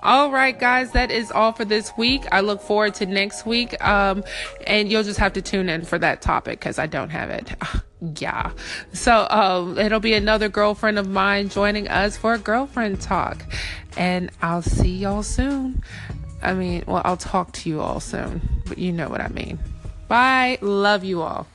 All 0.03 0.31
right, 0.31 0.59
guys, 0.59 0.92
that 0.92 1.11
is 1.11 1.33
all 1.33 1.53
for 1.53 1.64
this 1.64 1.92
week. 1.96 2.25
I 2.31 2.40
look 2.40 2.62
forward 2.62 2.94
to 2.96 3.07
next 3.07 3.44
week. 3.44 3.83
Um, 3.85 4.22
and 4.66 4.90
you'll 4.90 5.03
just 5.03 5.18
have 5.18 5.33
to 5.33 5.42
tune 5.42 5.68
in 5.68 5.85
for 5.85 5.99
that 5.99 6.22
topic 6.22 6.61
because 6.61 6.79
I 6.79 6.87
don't 6.87 7.11
have 7.11 7.29
it. 7.31 7.51
yeah. 8.20 8.53
So, 8.92 9.27
um, 9.31 9.79
it'll 9.79 10.01
be 10.01 10.14
another 10.14 10.49
girlfriend 10.49 10.99
of 10.99 11.09
mine 11.09 11.49
joining 11.49 11.88
us 11.88 12.16
for 12.16 12.35
a 12.35 12.38
girlfriend 12.38 13.01
talk. 13.01 13.42
And 13.96 14.31
I'll 14.40 14.62
see 14.62 14.96
y'all 14.96 15.22
soon. 15.22 15.83
I 16.46 16.54
mean, 16.54 16.85
well, 16.87 17.02
I'll 17.04 17.16
talk 17.16 17.50
to 17.52 17.68
you 17.68 17.80
all 17.80 17.98
soon, 17.98 18.40
but 18.66 18.78
you 18.78 18.92
know 18.92 19.09
what 19.09 19.20
I 19.20 19.26
mean. 19.28 19.59
Bye. 20.06 20.59
Love 20.61 21.02
you 21.02 21.22
all. 21.22 21.48